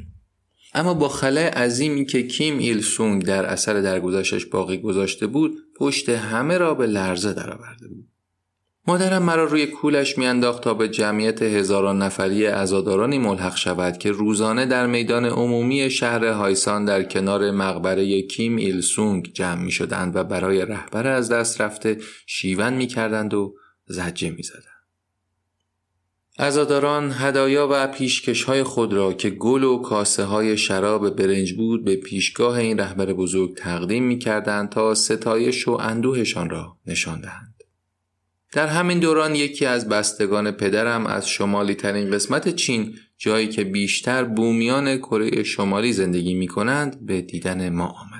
اما 0.73 0.93
با 0.93 1.09
خلای 1.09 1.45
عظیمی 1.45 2.05
که 2.05 2.23
کیم 2.23 2.57
ایل 2.57 2.81
سونگ 2.81 3.25
در 3.25 3.45
اثر 3.45 3.81
درگذشتش 3.81 4.45
باقی 4.45 4.77
گذاشته 4.77 5.27
بود 5.27 5.57
پشت 5.79 6.09
همه 6.09 6.57
را 6.57 6.73
به 6.73 6.85
لرزه 6.87 7.33
درآورده 7.33 7.87
بود. 7.87 8.07
مادرم 8.87 9.23
مرا 9.23 9.43
روی 9.43 9.67
کولش 9.67 10.17
میانداخت 10.17 10.63
تا 10.63 10.73
به 10.73 10.89
جمعیت 10.89 11.41
هزاران 11.41 12.01
نفری 12.01 12.45
عزادارانی 12.45 13.17
ملحق 13.17 13.57
شود 13.57 13.97
که 13.97 14.11
روزانه 14.11 14.65
در 14.65 14.87
میدان 14.87 15.25
عمومی 15.25 15.89
شهر 15.89 16.25
هایسان 16.25 16.85
در 16.85 17.03
کنار 17.03 17.51
مقبره 17.51 18.21
کیم 18.21 18.55
ایل 18.55 18.81
سونگ 18.81 19.33
جمع 19.33 19.61
می 19.61 19.71
شدند 19.71 20.15
و 20.15 20.23
برای 20.23 20.65
رهبر 20.65 21.07
از 21.07 21.31
دست 21.31 21.61
رفته 21.61 21.97
شیون 22.27 22.73
می 22.73 22.87
کردند 22.87 23.33
و 23.33 23.55
زجه 23.87 24.29
می 24.29 24.43
زدن. 24.43 24.77
ازاداران 26.39 27.11
هدایا 27.15 27.67
و 27.71 27.87
پیشکش 27.87 28.43
های 28.43 28.63
خود 28.63 28.93
را 28.93 29.13
که 29.13 29.29
گل 29.29 29.63
و 29.63 29.77
کاسه 29.77 30.23
های 30.23 30.57
شراب 30.57 31.09
برنج 31.09 31.53
بود 31.53 31.85
به 31.85 31.95
پیشگاه 31.95 32.57
این 32.57 32.79
رهبر 32.79 33.13
بزرگ 33.13 33.55
تقدیم 33.55 34.03
می 34.03 34.19
کردن 34.19 34.67
تا 34.67 34.95
ستایش 34.95 35.67
و 35.67 35.71
اندوهشان 35.71 36.49
را 36.49 36.77
نشان 36.87 37.21
دهند. 37.21 37.63
در 38.53 38.67
همین 38.67 38.99
دوران 38.99 39.35
یکی 39.35 39.65
از 39.65 39.89
بستگان 39.89 40.51
پدرم 40.51 41.05
از 41.05 41.29
شمالی 41.29 41.75
ترین 41.75 42.11
قسمت 42.11 42.55
چین 42.55 42.95
جایی 43.17 43.47
که 43.47 43.63
بیشتر 43.63 44.23
بومیان 44.23 44.97
کره 44.97 45.43
شمالی 45.43 45.93
زندگی 45.93 46.33
می 46.33 46.47
کنند 46.47 47.05
به 47.05 47.21
دیدن 47.21 47.69
ما 47.69 47.87
بود. 47.87 48.16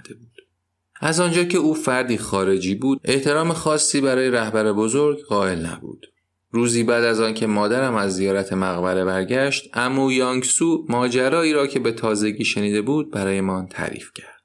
از 1.02 1.20
آنجا 1.20 1.44
که 1.44 1.58
او 1.58 1.74
فردی 1.74 2.18
خارجی 2.18 2.76
بود 2.76 3.02
احترام 3.04 3.54
خاصی 3.54 4.02
برای 4.02 4.30
رهبر 4.30 4.74
بزرگ 4.74 5.24
قائل 5.24 5.66
نبود. 5.66 6.06
روزی 6.52 6.84
بعد 6.84 7.04
از 7.04 7.22
آنکه 7.22 7.48
مادرم 7.48 7.96
از 7.96 8.16
زیارت 8.16 8.54
مقبره 8.54 9.06
برگشت 9.06 9.70
امو 9.74 10.12
یانگسو 10.12 10.86
ماجرایی 10.90 11.54
را 11.54 11.68
که 11.68 11.80
به 11.80 11.92
تازگی 11.92 12.46
شنیده 12.46 12.82
بود 12.82 13.12
برایمان 13.12 13.68
تعریف 13.68 14.12
کرد. 14.16 14.38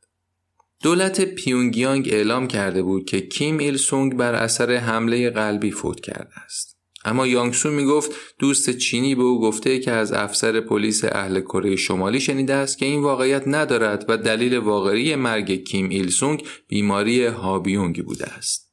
دولت 0.83 1.21
پیونگیانگ 1.21 2.09
اعلام 2.12 2.49
کرده 2.49 2.83
بود 2.83 3.05
که 3.05 3.21
کیم 3.21 3.59
ایل 3.59 3.77
سونگ 3.77 4.17
بر 4.17 4.35
اثر 4.35 4.73
حمله 4.73 5.31
قلبی 5.31 5.71
فوت 5.71 6.01
کرده 6.01 6.38
است. 6.45 6.72
اما 7.05 7.27
یانگسو 7.27 7.71
می‌گفت 7.71 8.12
دوست 8.38 8.71
چینی 8.71 9.15
به 9.15 9.23
او 9.23 9.41
گفته 9.41 9.79
که 9.79 9.91
از 9.91 10.12
افسر 10.12 10.61
پلیس 10.61 11.05
اهل 11.05 11.41
کره 11.41 11.77
شمالی 11.77 12.21
شنیده 12.21 12.55
است 12.55 12.79
که 12.79 12.87
این 12.87 13.03
واقعیت 13.03 13.43
ندارد 13.47 14.05
و 14.09 14.17
دلیل 14.17 14.57
واقعی 14.57 15.17
مرگ 15.17 15.65
کیم 15.65 15.88
ایل 15.88 16.11
سونگ 16.11 16.45
بیماری 16.69 17.27
هابیونگ 17.27 18.05
بوده 18.05 18.27
است. 18.27 18.73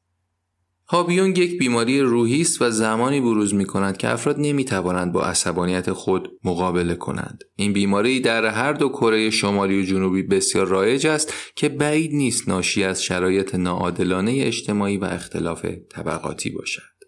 هابیونگ 0.91 1.37
یک 1.37 1.57
بیماری 1.57 2.01
روحی 2.01 2.41
است 2.41 2.61
و 2.61 2.71
زمانی 2.71 3.21
بروز 3.21 3.53
می 3.53 3.65
کند 3.65 3.97
که 3.97 4.09
افراد 4.09 4.35
نمی 4.39 4.65
توانند 4.65 5.11
با 5.11 5.23
عصبانیت 5.23 5.91
خود 5.91 6.29
مقابله 6.43 6.95
کنند. 6.95 7.43
این 7.55 7.73
بیماری 7.73 8.19
در 8.19 8.45
هر 8.45 8.73
دو 8.73 8.89
کره 8.89 9.29
شمالی 9.29 9.81
و 9.81 9.85
جنوبی 9.85 10.23
بسیار 10.23 10.67
رایج 10.67 11.07
است 11.07 11.33
که 11.55 11.69
بعید 11.69 12.13
نیست 12.13 12.49
ناشی 12.49 12.83
از 12.83 13.03
شرایط 13.03 13.55
ناعادلانه 13.55 14.31
اجتماعی 14.31 14.97
و 14.97 15.05
اختلاف 15.05 15.65
طبقاتی 15.65 16.49
باشد. 16.49 16.98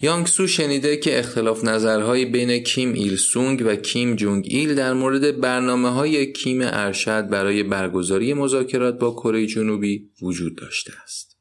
یانگسو 0.00 0.46
شنیده 0.46 0.96
که 0.96 1.18
اختلاف 1.18 1.64
نظرهایی 1.64 2.24
بین 2.24 2.58
کیم 2.58 2.92
ایل 2.92 3.16
سونگ 3.16 3.62
و 3.66 3.76
کیم 3.76 4.16
جونگ 4.16 4.46
ایل 4.48 4.74
در 4.74 4.92
مورد 4.92 5.40
برنامه 5.40 5.90
های 5.90 6.32
کیم 6.32 6.58
ارشد 6.62 7.28
برای 7.28 7.62
برگزاری 7.62 8.34
مذاکرات 8.34 8.98
با 8.98 9.10
کره 9.10 9.46
جنوبی 9.46 10.10
وجود 10.22 10.56
داشته 10.56 10.92
است. 11.02 11.36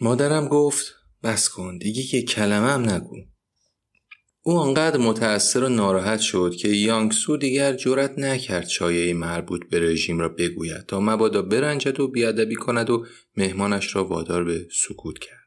مادرم 0.00 0.48
گفت 0.48 0.94
بس 1.22 1.48
کن 1.48 1.78
دیگه 1.78 2.02
که 2.02 2.22
کلمه 2.22 2.68
هم 2.68 2.90
نگو. 2.90 3.16
او 4.42 4.58
آنقدر 4.58 4.96
متأثر 4.96 5.64
و 5.64 5.68
ناراحت 5.68 6.20
شد 6.20 6.54
که 6.58 6.68
یانگسو 6.68 7.36
دیگر 7.36 7.72
جرأت 7.72 8.18
نکرد 8.18 8.68
شایعه 8.68 9.14
مربوط 9.14 9.60
به 9.70 9.80
رژیم 9.80 10.18
را 10.18 10.28
بگوید 10.28 10.86
تا 10.86 11.00
مبادا 11.00 11.42
برنجد 11.42 12.00
و 12.00 12.08
بیادبی 12.08 12.54
کند 12.54 12.90
و 12.90 13.06
مهمانش 13.36 13.96
را 13.96 14.04
وادار 14.04 14.44
به 14.44 14.66
سکوت 14.72 15.18
کرد. 15.18 15.45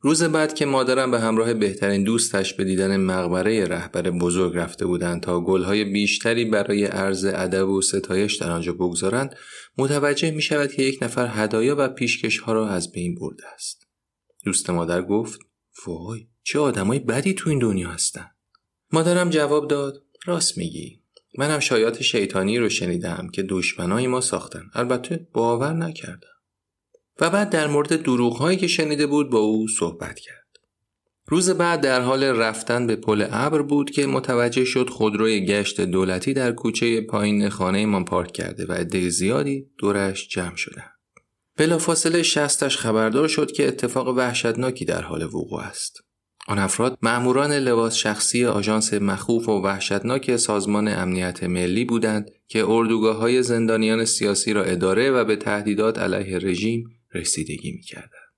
روز 0.00 0.22
بعد 0.22 0.54
که 0.54 0.66
مادرم 0.66 1.10
به 1.10 1.20
همراه 1.20 1.54
بهترین 1.54 2.04
دوستش 2.04 2.54
به 2.54 2.64
دیدن 2.64 2.96
مقبره 2.96 3.64
رهبر 3.64 4.10
بزرگ 4.10 4.56
رفته 4.56 4.86
بودند 4.86 5.22
تا 5.22 5.40
گلهای 5.40 5.84
بیشتری 5.84 6.44
برای 6.44 6.84
عرض 6.84 7.24
ادب 7.24 7.68
و 7.68 7.82
ستایش 7.82 8.36
در 8.36 8.50
آنجا 8.50 8.72
بگذارند 8.72 9.36
متوجه 9.78 10.30
می 10.30 10.42
شود 10.42 10.72
که 10.72 10.82
یک 10.82 11.02
نفر 11.02 11.26
هدایا 11.30 11.76
و 11.78 11.88
پیشکش 11.88 12.38
ها 12.38 12.52
را 12.52 12.68
از 12.68 12.92
بین 12.92 13.14
برده 13.14 13.48
است. 13.54 13.86
دوست 14.44 14.70
مادر 14.70 15.02
گفت 15.02 15.40
وای 15.86 16.28
چه 16.42 16.58
آدمای 16.58 16.98
بدی 16.98 17.34
تو 17.34 17.50
این 17.50 17.58
دنیا 17.58 17.90
هستن. 17.90 18.26
مادرم 18.92 19.30
جواب 19.30 19.68
داد 19.68 20.04
راست 20.26 20.58
میگی. 20.58 21.02
منم 21.38 21.60
شایات 21.60 22.02
شیطانی 22.02 22.58
رو 22.58 22.68
شنیدم 22.68 23.28
که 23.32 23.42
دشمنای 23.42 24.06
ما 24.06 24.20
ساختن. 24.20 24.62
البته 24.74 25.28
باور 25.32 25.72
نکردم. 25.72 26.37
و 27.20 27.30
بعد 27.30 27.50
در 27.50 27.66
مورد 27.66 28.02
دروغهایی 28.02 28.58
که 28.58 28.66
شنیده 28.66 29.06
بود 29.06 29.30
با 29.30 29.38
او 29.38 29.68
صحبت 29.78 30.18
کرد. 30.18 30.38
روز 31.26 31.50
بعد 31.50 31.80
در 31.80 32.00
حال 32.00 32.24
رفتن 32.24 32.86
به 32.86 32.96
پل 32.96 33.26
ابر 33.30 33.62
بود 33.62 33.90
که 33.90 34.06
متوجه 34.06 34.64
شد 34.64 34.90
خودروی 34.90 35.46
گشت 35.46 35.80
دولتی 35.80 36.34
در 36.34 36.52
کوچه 36.52 37.00
پایین 37.00 37.48
خانه 37.48 37.86
من 37.86 38.04
پارک 38.04 38.32
کرده 38.32 38.66
و 38.66 38.72
عده 38.72 39.08
زیادی 39.08 39.66
دورش 39.78 40.28
جمع 40.28 40.56
شدند. 40.56 40.92
بلافاصله 41.56 42.22
شستش 42.22 42.76
خبردار 42.76 43.28
شد 43.28 43.52
که 43.52 43.68
اتفاق 43.68 44.08
وحشتناکی 44.08 44.84
در 44.84 45.02
حال 45.02 45.22
وقوع 45.22 45.60
است. 45.60 46.00
آن 46.48 46.58
افراد 46.58 46.98
مأموران 47.02 47.52
لباس 47.52 47.96
شخصی 47.96 48.44
آژانس 48.44 48.94
مخوف 48.94 49.48
و 49.48 49.52
وحشتناک 49.52 50.36
سازمان 50.36 50.88
امنیت 50.88 51.44
ملی 51.44 51.84
بودند 51.84 52.30
که 52.46 52.64
اردوگاه 52.68 53.16
های 53.16 53.42
زندانیان 53.42 54.04
سیاسی 54.04 54.52
را 54.52 54.62
اداره 54.64 55.10
و 55.10 55.24
به 55.24 55.36
تهدیدات 55.36 55.98
علیه 55.98 56.38
رژیم 56.38 56.97
رسیدگی 57.14 57.72
می 57.72 57.82
کردند. 57.82 58.28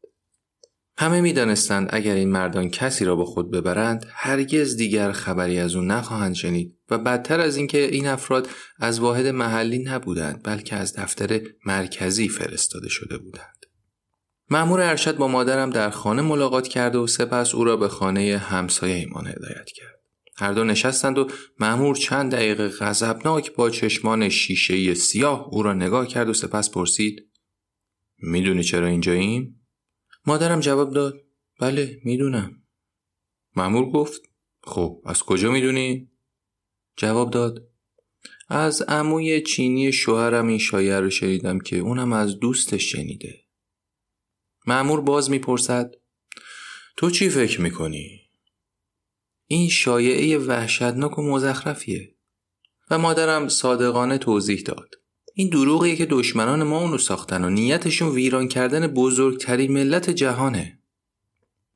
همه 0.98 1.20
می 1.20 1.32
دانستند 1.32 1.88
اگر 1.92 2.14
این 2.14 2.30
مردان 2.30 2.70
کسی 2.70 3.04
را 3.04 3.16
با 3.16 3.24
خود 3.24 3.50
ببرند 3.50 4.06
هرگز 4.10 4.76
دیگر 4.76 5.12
خبری 5.12 5.58
از 5.58 5.74
او 5.74 5.82
نخواهند 5.82 6.34
شنید 6.34 6.78
و 6.90 6.98
بدتر 6.98 7.40
از 7.40 7.56
اینکه 7.56 7.84
این 7.84 8.06
افراد 8.06 8.48
از 8.78 9.00
واحد 9.00 9.26
محلی 9.26 9.78
نبودند 9.78 10.40
بلکه 10.44 10.76
از 10.76 10.96
دفتر 10.96 11.40
مرکزی 11.66 12.28
فرستاده 12.28 12.88
شده 12.88 13.18
بودند. 13.18 13.66
مأمور 14.50 14.80
ارشد 14.80 15.16
با 15.16 15.28
مادرم 15.28 15.70
در 15.70 15.90
خانه 15.90 16.22
ملاقات 16.22 16.68
کرد 16.68 16.96
و 16.96 17.06
سپس 17.06 17.54
او 17.54 17.64
را 17.64 17.76
به 17.76 17.88
خانه 17.88 18.38
همسایه 18.38 18.94
ایمان 18.94 19.26
هدایت 19.26 19.70
کرد. 19.76 20.00
هر 20.36 20.52
دو 20.52 20.64
نشستند 20.64 21.18
و 21.18 21.28
مأمور 21.60 21.96
چند 21.96 22.32
دقیقه 22.32 22.68
غضبناک 22.68 23.54
با 23.54 23.70
چشمان 23.70 24.28
شیشه 24.28 24.94
سیاه 24.94 25.48
او 25.50 25.62
را 25.62 25.72
نگاه 25.72 26.06
کرد 26.06 26.28
و 26.28 26.34
سپس 26.34 26.70
پرسید 26.70 27.29
می‌دونی 28.22 28.62
چرا 28.62 28.86
اینجاییم؟ 28.86 29.66
مادرم 30.26 30.60
جواب 30.60 30.94
داد 30.94 31.20
بله 31.60 32.00
می‌دونم 32.04 32.62
مامور 33.56 33.90
گفت 33.90 34.22
خب 34.62 35.02
از 35.06 35.22
کجا 35.22 35.50
می‌دونی؟ 35.50 36.10
جواب 36.96 37.30
داد 37.30 37.68
از 38.48 38.82
عموی 38.82 39.42
چینی 39.42 39.92
شوهرم 39.92 40.46
این 40.46 40.58
شایعه 40.58 41.00
رو 41.00 41.10
شنیدم 41.10 41.58
که 41.58 41.78
اونم 41.78 42.12
از 42.12 42.38
دوستش 42.38 42.92
شنیده 42.92 43.44
معمور 44.66 45.00
باز 45.00 45.30
می‌پرسد 45.30 45.94
تو 46.96 47.10
چی 47.10 47.28
فکر 47.28 47.60
می‌کنی؟ 47.60 48.20
این 49.46 49.68
شایعه 49.68 50.38
وحشتناک 50.38 51.18
و 51.18 51.22
مزخرفیه 51.22 52.14
و 52.90 52.98
مادرم 52.98 53.48
صادقانه 53.48 54.18
توضیح 54.18 54.60
داد 54.60 54.99
این 55.34 55.48
دروغیه 55.48 55.96
که 55.96 56.06
دشمنان 56.06 56.62
ما 56.62 56.80
اونو 56.80 56.98
ساختن 56.98 57.44
و 57.44 57.50
نیتشون 57.50 58.08
ویران 58.08 58.48
کردن 58.48 58.86
بزرگترین 58.86 59.72
ملت 59.72 60.10
جهانه. 60.10 60.78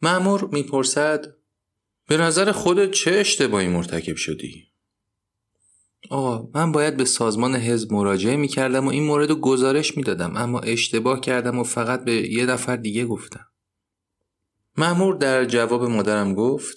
معمور 0.03 0.49
می‌پرسد 0.53 1.27
به 2.09 2.17
نظر 2.17 2.53
خودت 2.53 2.91
چه 2.91 3.11
اشتباهی 3.11 3.69
مرتکب 3.69 4.17
شدی؟ 4.17 4.65
آقا 6.11 6.49
من 6.55 6.73
باید 6.73 6.97
به 6.97 7.05
سازمان 7.05 7.57
حزب 7.57 7.93
مراجعه 7.93 8.37
می‌کردم 8.37 8.87
و 8.87 8.91
این 8.91 9.05
مورد 9.05 9.31
رو 9.31 9.37
گزارش 9.37 9.97
می‌دادم 9.97 10.37
اما 10.37 10.61
اشتباه 10.61 11.21
کردم 11.21 11.59
و 11.59 11.65
فقط 11.65 12.05
به 12.05 12.13
یه 12.13 12.47
نفر 12.47 12.77
دیگه 12.77 13.07
گفتم. 13.07 13.47
معمور 14.77 15.15
در 15.15 15.45
جواب 15.45 15.85
مادرم 15.85 16.35
گفت 16.35 16.77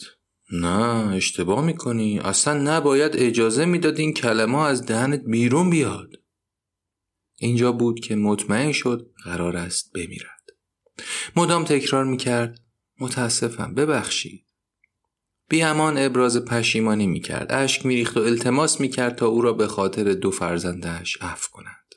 نه 0.51 1.13
اشتباه 1.15 1.65
می‌کنی. 1.65 2.19
اصلا 2.19 2.61
نباید 2.61 3.11
اجازه 3.15 3.65
می‌داد 3.65 3.99
این 3.99 4.13
کلمه 4.13 4.61
از 4.61 4.85
دهنت 4.85 5.21
بیرون 5.25 5.69
بیاد. 5.69 6.09
اینجا 7.39 7.71
بود 7.71 7.99
که 7.99 8.15
مطمئن 8.15 8.71
شد 8.71 9.09
قرار 9.23 9.57
است 9.57 9.93
بمیرد. 9.93 10.43
مدام 11.35 11.63
تکرار 11.63 12.05
می‌کرد 12.05 12.59
متاسفم 12.99 13.73
ببخشید. 13.73 14.45
بیامان 15.49 15.97
ابراز 15.97 16.45
پشیمانی 16.45 17.07
می‌کرد. 17.07 17.47
اشک 17.49 17.85
میریخت 17.85 18.17
و 18.17 18.19
التماس 18.19 18.81
می‌کرد 18.81 19.15
تا 19.15 19.27
او 19.27 19.41
را 19.41 19.53
به 19.53 19.67
خاطر 19.67 20.13
دو 20.13 20.31
فرزندش 20.31 21.17
عفو 21.21 21.49
کند. 21.51 21.95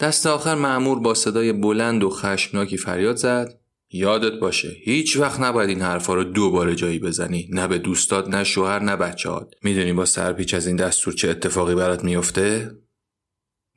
دست 0.00 0.26
آخر 0.26 0.54
معمور 0.54 1.00
با 1.00 1.14
صدای 1.14 1.52
بلند 1.52 2.04
و 2.04 2.10
خشمناکی 2.10 2.76
فریاد 2.76 3.16
زد. 3.16 3.60
یادت 3.90 4.40
باشه 4.40 4.76
هیچ 4.84 5.16
وقت 5.16 5.40
نباید 5.40 5.68
این 5.68 5.80
حرفا 5.80 6.14
رو 6.14 6.24
دوباره 6.24 6.74
جایی 6.74 6.98
بزنی. 6.98 7.48
نه 7.52 7.66
به 7.68 7.78
دوستات 7.78 8.28
نه 8.28 8.44
شوهر 8.44 8.78
نه 8.78 8.96
بچهات 8.96 9.54
می‌دونی 9.62 9.92
با 9.92 10.04
سرپیچ 10.04 10.54
از 10.54 10.66
این 10.66 10.76
دستور 10.76 11.14
چه 11.14 11.28
اتفاقی 11.28 11.74
برات 11.74 12.04
میفته 12.04 12.70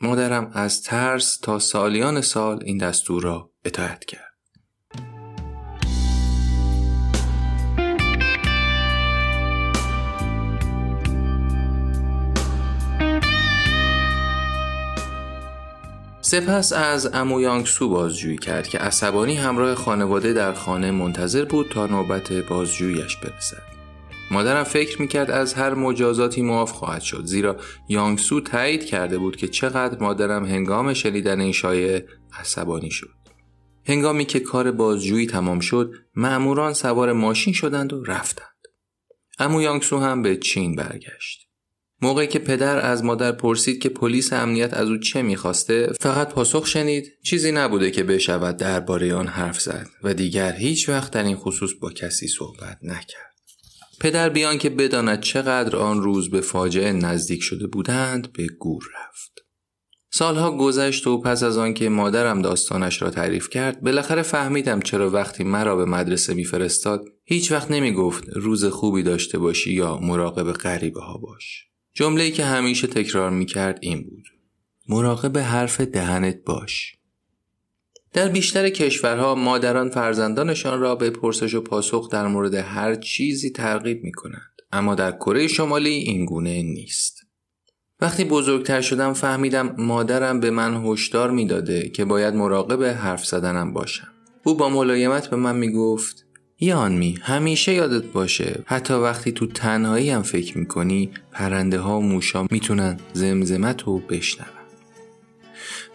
مادرم 0.02 0.52
از 0.54 0.84
ترس 0.84 1.38
تا 1.38 1.60
سالیان 1.60 2.22
سال 2.22 2.60
این 2.66 2.78
دستور 2.78 3.24
را 3.24 3.52
اطاعت 3.66 4.06
کرد. 4.06 4.32
سپس 16.22 16.74
از 16.74 17.10
امو 17.14 17.42
یانگسو 17.42 17.90
بازجویی 17.90 18.38
کرد 18.38 18.68
که 18.68 18.78
عصبانی 18.78 19.36
همراه 19.36 19.76
خانواده 19.76 20.34
در 20.34 20.54
خانه 20.54 20.92
منتظر 20.92 21.46
بود 21.46 21.70
تا 21.72 21.86
نوبت 21.86 22.34
بازجوییش 22.34 23.18
برسد. 23.18 23.71
مادرم 24.32 24.64
فکر 24.64 25.02
می‌کرد 25.02 25.32
از 25.32 25.54
هر 25.54 25.74
مجازاتی 25.74 26.42
معاف 26.42 26.72
خواهد 26.72 27.02
شد 27.02 27.26
زیرا 27.26 27.58
یانگسو 27.90 28.42
تایید 28.42 28.86
کرده 28.86 29.18
بود 29.18 29.36
که 29.36 29.48
چقدر 29.48 30.00
مادرم 30.00 30.46
هنگام 30.46 30.94
شنیدن 30.94 31.40
این 31.40 31.52
شایعه 31.52 32.06
عصبانی 32.40 32.92
شد. 32.92 33.10
هنگامی 33.86 34.26
که 34.26 34.40
کار 34.40 34.72
بازجویی 34.72 35.28
تمام 35.28 35.60
شد 35.60 35.94
معموران 36.16 36.74
سوار 36.74 37.14
ماشین 37.14 37.54
شدند 37.54 37.94
و 37.94 38.04
رفتند. 38.04 38.48
امو 39.40 39.62
یانگسو 39.62 40.00
هم 40.00 40.22
به 40.22 40.38
چین 40.38 40.76
برگشت. 40.76 41.48
موقعی 42.02 42.28
که 42.28 42.40
پدر 42.40 42.86
از 42.86 43.04
مادر 43.04 43.32
پرسید 43.32 43.82
که 43.82 43.90
پلیس 43.90 44.34
امنیت 44.34 44.74
از 44.74 44.90
او 44.90 44.98
چه 44.98 45.22
می‌خواسته 45.22 45.94
فقط 46.00 46.30
پاسخ 46.30 46.68
شنید 46.68 47.14
چیزی 47.24 47.52
نبوده 47.52 47.92
که 47.92 48.04
بشود 48.04 48.58
درباره 48.58 49.14
آن 49.14 49.28
حرف 49.28 49.62
زد 49.62 49.88
و 50.04 50.14
دیگر 50.14 50.52
هیچ 50.52 50.90
وقت 50.90 51.12
در 51.12 51.24
این 51.24 51.36
خصوص 51.36 51.72
با 51.82 51.92
کسی 51.92 52.28
صحبت 52.28 52.78
نکرد. 52.84 53.31
پدر 54.02 54.30
بیان 54.30 54.58
که 54.58 54.70
بداند 54.70 55.20
چقدر 55.20 55.76
آن 55.76 56.02
روز 56.02 56.30
به 56.30 56.42
فاجعه 56.42 56.92
نزدیک 56.92 57.44
شده 57.44 57.68
بودند 57.68 58.34
به 58.34 58.48
گور 58.48 58.84
رفت. 58.84 59.46
سالها 60.10 60.58
گذشت 60.58 61.08
و 61.08 61.22
پس 61.22 61.44
از 61.44 61.58
آنکه 61.58 61.90
مادرم 61.90 62.42
داستانش 62.42 63.02
را 63.02 63.10
تعریف 63.10 63.50
کرد 63.50 63.82
بالاخره 63.82 64.22
فهمیدم 64.22 64.80
چرا 64.80 65.10
وقتی 65.10 65.44
مرا 65.44 65.76
به 65.76 65.86
مدرسه 65.86 66.34
میفرستاد 66.34 67.06
هیچ 67.24 67.52
وقت 67.52 67.72
نمی 67.72 67.94
گفت 67.94 68.24
روز 68.30 68.66
خوبی 68.66 69.04
داشته 69.04 69.38
باشی 69.38 69.74
یا 69.74 69.98
مراقب 69.98 70.52
غریبه 70.52 71.02
ها 71.02 71.18
باش. 71.18 71.66
جمله‌ای 71.94 72.32
که 72.32 72.46
همیشه 72.46 72.88
تکرار 72.88 73.30
می 73.30 73.46
کرد 73.46 73.80
این 73.82 74.04
بود. 74.04 74.24
مراقب 74.90 75.38
حرف 75.38 75.82
دهنت 75.82 76.44
باش. 76.46 76.96
در 78.14 78.30
بیشتر 78.30 78.70
کشورها 78.70 79.36
مادران 79.36 79.90
فرزندانشان 79.90 80.80
را 80.80 80.96
به 80.96 81.10
پرسش 81.10 81.54
و 81.54 81.62
پاسخ 81.62 82.10
در 82.10 82.28
مورد 82.28 82.54
هر 82.54 82.96
چیزی 82.96 83.50
ترغیب 83.50 84.04
می 84.04 84.12
کنند 84.12 84.52
اما 84.72 84.96
در 84.96 85.12
کره 85.12 85.48
شمالی 85.48 85.90
این 85.90 86.26
گونه 86.26 86.62
نیست. 86.64 87.22
وقتی 88.02 88.24
بزرگتر 88.24 88.82
شدم 88.82 89.14
فهمیدم 89.14 89.76
مادرم 89.78 90.40
به 90.40 90.52
من 90.52 90.86
هشدار 90.86 91.32
می‌داده 91.32 91.90
که 91.90 92.06
باید 92.06 92.34
مراقب 92.34 92.84
حرف 92.84 93.26
زدنم 93.26 93.74
باشم. 93.74 94.08
او 94.44 94.58
با 94.58 94.70
ملایمت 94.70 95.28
به 95.28 95.36
من 95.36 95.56
می‌گفت 95.56 96.26
یانمی 96.60 97.18
همیشه 97.22 97.74
یادت 97.74 98.06
باشه 98.06 98.64
حتی 98.66 98.94
وقتی 98.94 99.32
تو 99.32 99.48
تنهایی 99.48 100.10
هم 100.10 100.22
فکر 100.22 100.58
می‌کنی 100.58 101.12
پرنده 101.32 101.80
ها 101.80 102.00
و 102.00 102.02
موشا 102.02 102.48
می‌تونن 102.52 103.00
زمزمت 103.14 103.84
رو 103.84 104.00
بشنون. 104.00 104.61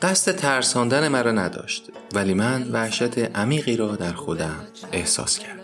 قصد 0.02 0.36
ترساندن 0.36 1.08
مرا 1.08 1.32
نداشت 1.32 1.90
ولی 2.14 2.34
من 2.34 2.70
وحشت 2.72 3.18
عمیقی 3.18 3.76
را 3.76 3.96
در 3.96 4.12
خودم 4.12 4.66
احساس 4.92 5.38
کردم. 5.38 5.62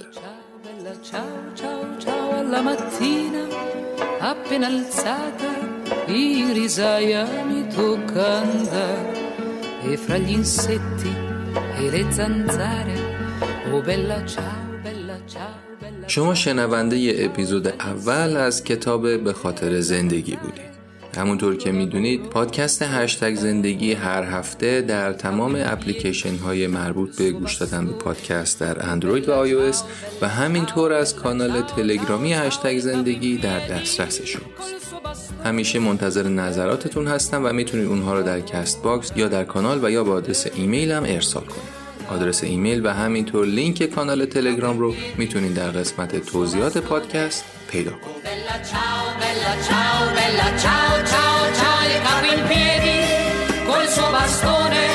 شما 16.07 16.35
شنونده 16.35 16.99
ی 16.99 17.25
اپیزود 17.25 17.67
اول 17.69 18.37
از 18.37 18.65
کتاب 18.65 19.25
به 19.25 19.33
خاطر 19.33 19.81
زندگی 19.81 20.37
بودید. 20.37 20.72
همونطور 21.17 21.57
که 21.57 21.73
می‌دونید 21.73 22.23
پادکست 22.23 22.83
هشتگ 22.83 23.35
زندگی 23.35 23.93
هر 23.93 24.23
هفته 24.23 24.81
در 24.81 25.13
تمام 25.13 25.57
اپلیکیشن 25.59 26.37
های 26.37 26.67
مربوط 26.67 27.17
به 27.17 27.31
گوش 27.31 27.55
دادن 27.55 27.87
به 27.87 27.93
پادکست 27.93 28.61
در 28.61 28.91
اندروید 28.91 29.29
و 29.29 29.33
آی‌او‌اس 29.33 29.73
و 30.23 30.29
همینطور 30.29 30.93
از 30.93 31.17
کانال 31.17 31.63
تلگرامی 31.63 32.33
هشتگ 32.33 32.79
زندگی 32.79 33.37
در 33.37 33.59
دسترس 33.59 34.23
شماست 34.23 35.35
همیشه 35.45 35.79
منتظر 35.79 36.29
نظراتتون 36.29 37.07
هستم 37.07 37.45
و 37.45 37.53
می‌تونید 37.53 37.87
اونها 37.87 38.15
رو 38.15 38.23
در 38.23 38.41
کست 38.41 38.83
باکس 38.83 39.13
یا 39.17 39.29
در 39.29 39.45
کانال 39.45 39.85
و 39.85 39.91
یا 39.91 40.05
با 40.05 40.13
آدرس 40.13 40.47
ایمیل 40.55 40.93
هم 40.93 41.05
ارسال 41.07 41.45
کنید. 41.45 41.83
آدرس 42.11 42.45
ایمیل 42.45 42.87
و 42.87 42.89
همینطور 42.89 43.47
لینک 43.47 43.83
کانال 43.83 44.25
تلگرام 44.25 44.79
رو 44.79 44.95
می‌تونید 45.19 45.55
در 45.55 45.71
قسمت 45.71 46.27
توضیحات 46.27 46.79
پادکست 46.79 47.45
credo. 47.73 47.99
Oh, 48.03 48.21
bella 48.23 48.63
ciao, 48.63 49.17
bella 49.19 49.55
ciao, 49.67 50.13
bella 50.13 50.59
ciao, 50.59 51.05
ciao, 51.07 51.55
ciao, 51.55 51.85
il 51.89 52.03
capo 52.03 52.27
in 52.27 52.47
piedi 52.47 53.65
col 53.65 53.89
suo 53.89 54.11
bastone 54.11 54.87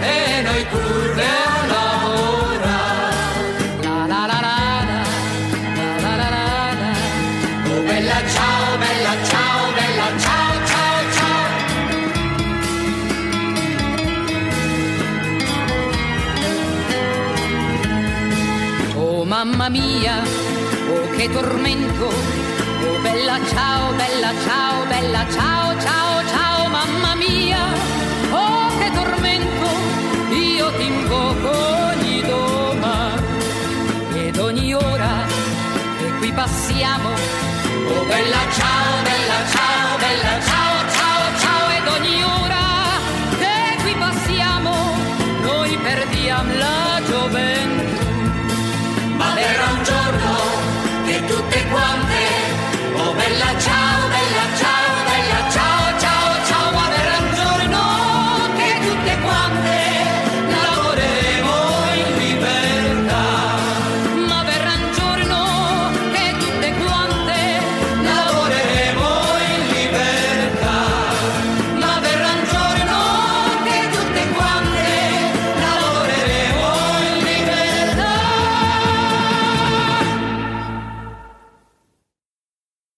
e 0.00 0.42
noi 0.42 0.66
curve 0.68 1.24
a 1.24 1.54
oh, 18.96 19.18
oh, 19.18 19.24
mamma 19.24 19.68
mia 19.68 20.33
che 21.26 21.30
tormento, 21.30 22.04
oh 22.04 23.00
bella 23.00 23.38
ciao, 23.46 23.94
bella 23.94 24.30
ciao, 24.44 24.84
bella 24.86 25.26
ciao, 25.30 25.80
ciao, 25.80 26.26
ciao 26.26 26.68
mamma 26.68 27.14
mia, 27.14 27.64
oh 28.30 28.68
che 28.78 28.90
tormento, 28.92 30.34
io 30.34 30.70
ti 30.76 30.84
invoco 30.84 31.50
ogni 31.92 32.20
doma 32.20 33.14
ed 34.12 34.36
ogni 34.36 34.74
ora 34.74 35.24
che 35.98 36.12
qui 36.18 36.30
passiamo, 36.32 37.08
oh 37.08 38.04
bella 38.04 38.42
ciao. 38.52 38.74